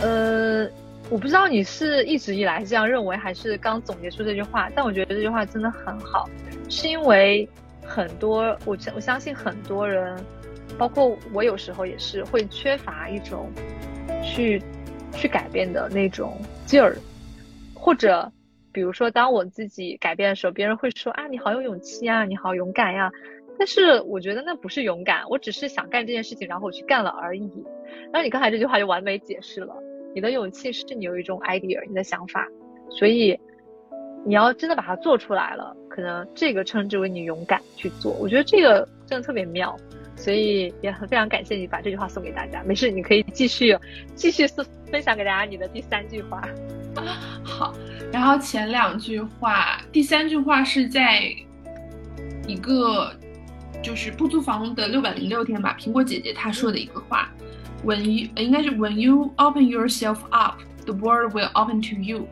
[0.00, 0.66] 呃，
[1.10, 6.26] 我不知道你是一直以来这样认为，还是刚总结出这句话，但我觉得这句话真的很好，
[6.70, 7.46] 是因为
[7.84, 10.18] 很多我我相信很多人，
[10.78, 13.52] 包括我有时候也是会缺乏一种
[14.24, 14.62] 去
[15.12, 16.96] 去改变的那种劲儿，
[17.74, 18.32] 或者。
[18.72, 23.08] 比如说，当我自己改变的时候，别人会说啊，你好有勇气啊，你好勇敢呀。
[23.58, 27.50] 但是我觉得那不是勇敢，我只是想干这件事情，然后我去干了而已。
[28.12, 29.74] 然后你刚才这句话就完美解释了，
[30.14, 32.46] 你的勇气是你有一种 idea，你的想法，
[32.90, 33.38] 所以
[34.24, 38.12] 你要真的把它做出来了，可能这个称之为你勇敢去做。
[38.20, 39.76] 我觉得这个真的特别妙。
[40.16, 42.62] 所以也很非常感谢你把这句话送给大家。
[42.62, 43.76] 没事，你可以继续
[44.14, 44.46] 继续
[44.88, 46.40] 分享给大家你的第三句话。
[47.42, 47.74] 好，
[48.12, 51.20] 然后前两句话，第三句话是在
[52.46, 53.12] 一个
[53.84, 57.30] 就是不租房的六百零六天吧，苹果姐姐她说的一个话
[57.84, 62.26] ，When you 应该是 When you open yourself up, the world will open to you，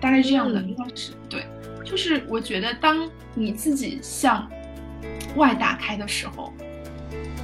[0.00, 1.44] 大概这样的应该是对，
[1.84, 4.50] 就是我觉得当你自己向
[5.36, 6.50] 外打开的时候。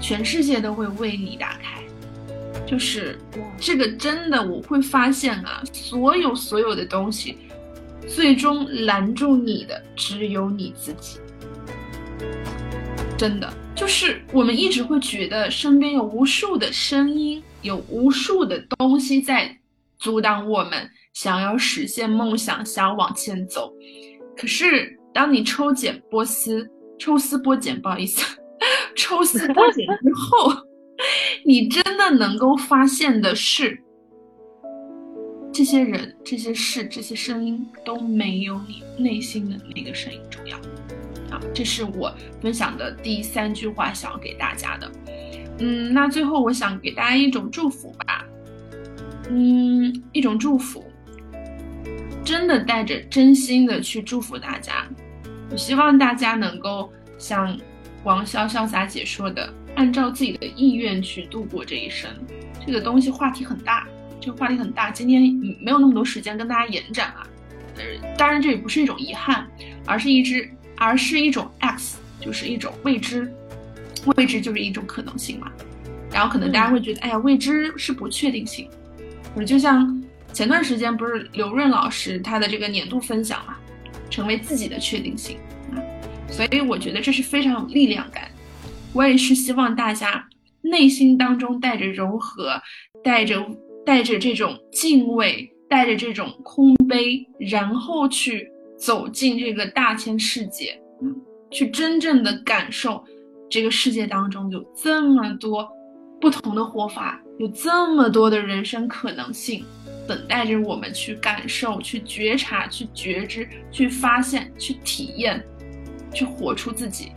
[0.02, 1.82] 全世界都会为你打开，
[2.66, 3.18] 就是
[3.58, 7.36] 这个真的，我会发现啊，所有所有的东西，
[8.08, 11.20] 最终拦住你的只有你自己。
[13.20, 19.54] 真的，就是我们一直会觉得身边有无数的声音，有无数的东西在
[19.98, 23.74] 阻挡我们想要实现梦想，想要往前走。
[24.34, 26.66] 可是当你抽茧剥丝，
[26.98, 28.24] 抽丝剥茧，不好意思。
[28.96, 30.54] 抽丝剥茧之后，
[31.44, 33.78] 你真的能够发现的是，
[35.52, 40.58] 这些人、这些事、这些声音都没有你内心的那个声音重要。
[41.30, 44.90] 啊，这是我分享的第三句话，想要给大家的。
[45.58, 48.24] 嗯，那最后我想给大家一种祝福吧。
[49.28, 50.84] 嗯，一种祝福，
[52.24, 54.86] 真的带着真心的去祝福大家。
[55.50, 57.58] 我希望大家能够像。
[58.02, 62.10] 王潇潇洒姐说的：“按照自己的意愿去度过这一生，
[62.66, 63.86] 这个东西话题很大，
[64.18, 64.90] 这个话题很大。
[64.90, 65.20] 今天
[65.60, 67.26] 没有那么多时间跟大家延展啊。
[67.76, 67.82] 呃，
[68.16, 69.46] 当然这也不是一种遗憾，
[69.84, 70.50] 而是一只，
[70.80, 73.30] 而是一种 X，就是一种未知。
[74.16, 75.52] 未知就是一种可能性嘛。
[76.10, 78.66] 然后可能大家会觉得，哎呀，未知是不确定性。
[79.34, 80.02] 或者就像
[80.32, 83.56] 前段时间不是刘润老师他的这个年度分享嘛，
[84.08, 85.36] 成为自己的确定性
[85.70, 85.76] 啊。”
[86.32, 88.28] 所以我觉得这是非常有力量感。
[88.94, 90.26] 我也是希望大家
[90.62, 92.60] 内心当中带着柔和，
[93.04, 93.46] 带着
[93.84, 98.49] 带着这种敬畏，带着这种空杯，然后去
[98.80, 101.14] 走进这个大千世界，嗯，
[101.50, 103.04] 去真正的感受
[103.50, 105.68] 这个世界当中有这么多
[106.20, 109.64] 不同的活法，有这么多的人生可能性，
[110.08, 115.44] 等待着我们去感受、去觉察、去觉知、去发现、去体验。
[116.12, 117.12] 去活出自己。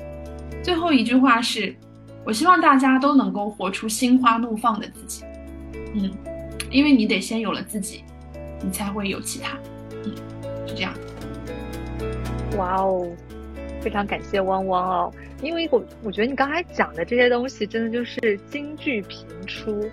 [0.64, 1.76] 最后一句话是，
[2.24, 5.24] 我希望大家都能够活出心花怒放的自己。
[5.96, 6.12] 嗯，
[6.70, 8.04] 因为你得先有了自己，
[8.64, 9.58] 你才会有其他。
[10.06, 10.14] 嗯，
[10.68, 10.94] 是这样。
[12.58, 13.08] 哇哦，
[13.82, 19.90] 非常感谢汪汪哦，因为我我觉得你刚才讲的这些东西真的就是金句频出。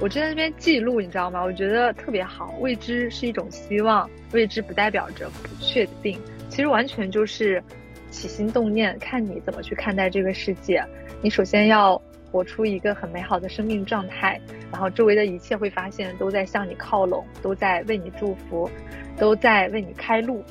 [0.00, 1.42] 我正在那边记录，你知道吗？
[1.42, 2.54] 我觉得特别好。
[2.60, 7.62] 未知是一种希望，未知不代表着不确定，其实完全就是。
[8.08, 10.82] 起心动念，看你怎么去看待这个世界。
[11.20, 12.00] 你首先要
[12.30, 14.40] 活出一个很美好的生命状态，
[14.72, 18.70] 然后周围的一切会发现都在向你靠拢，都在为你祝福，
[19.18, 20.42] 都在为你开路。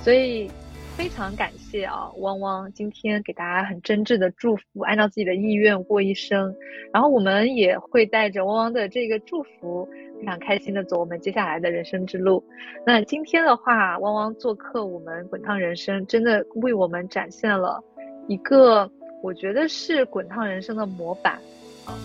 [0.00, 0.50] 所以
[0.96, 6.54] 非常感谢啊，汪汪今天给大家很真挚的祝福，按照自己的意愿过一生。
[6.92, 9.88] 然后我们也会带着汪汪的这个祝福。
[10.20, 12.44] 非常开心的走我们接下来的人生之路。
[12.86, 17.82] 那今天的话，汪汪做客我们滚烫人生，真的为我们展现了
[18.28, 18.88] 一个
[19.20, 21.40] 我觉得是滚烫人生的模板
[21.84, 21.98] 啊，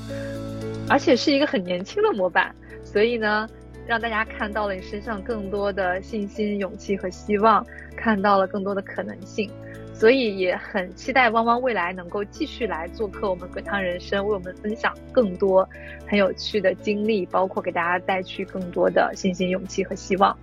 [0.90, 3.48] 而且是一个很年轻的模板，所以呢，
[3.88, 7.66] 让大家看到了你身上更多的信心、勇气和希望，
[7.96, 9.50] 看到了更多的可能性。
[9.98, 15.68] 所以也很期待汪汪未来能够继续来做客我们滚烫人生，为我们分享更多
[16.06, 20.38] 很有趣的经历，包括给大家带去更多的信心、勇气和希望。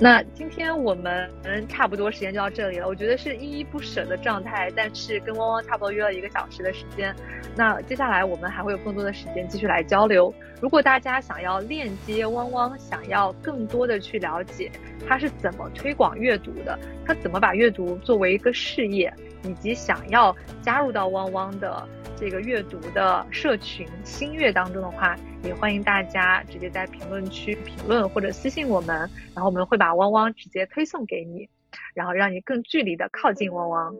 [0.00, 1.28] 那今天我们
[1.68, 7.14] 差不多时间就到这里了，我觉得是依依不舍的状态，但是跟汪汪差不多约了一个小时的时间。
[7.56, 10.32] 那接下来我们还会有更多的时间继续来交流。
[10.60, 14.70] 如果大家想要链接汪汪，想要更多的去了解
[15.08, 19.12] 他是怎么推广阅读的，他怎么把阅读作为一个使事业，
[19.42, 21.84] 以及想要加入到汪汪的
[22.16, 28.96] 这个阅读的社群新月当中的话，也欢迎大家直接在评论区评论或者私信我们，
[29.34, 31.48] 然后我们会把汪汪直接推送给你，
[31.92, 33.92] 然后让你更距离的靠近汪汪。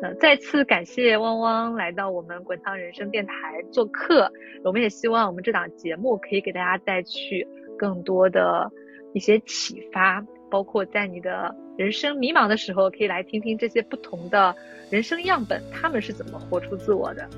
[0.00, 3.32] 那再次感谢汪汪来到我们滚烫人生电台
[3.72, 4.30] 做客，
[4.62, 7.44] 我们也希望我们这档节目可以给大家带去
[7.76, 8.70] 更多的
[9.14, 11.52] 一些启发，包括在你的
[11.82, 14.54] 人生迷茫的时候，可以来听听这些不同的
[14.88, 17.28] 人生样本，他们是怎么活出自我的。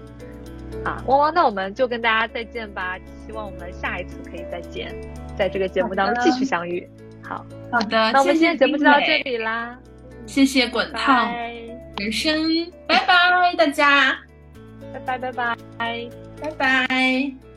[0.85, 4.95] 啊，汪汪，那我们就跟大家再见吧，希望我们下一次可以再见，
[5.39, 6.87] 在这个节目当中继续相遇。
[7.23, 9.79] 好，好的，那我们今天节目就到这里啦，
[10.27, 11.33] 谢谢滚烫。
[11.97, 14.19] 人生，拜拜，大家，
[14.93, 15.57] 拜拜，拜拜，
[16.43, 17.54] 拜拜。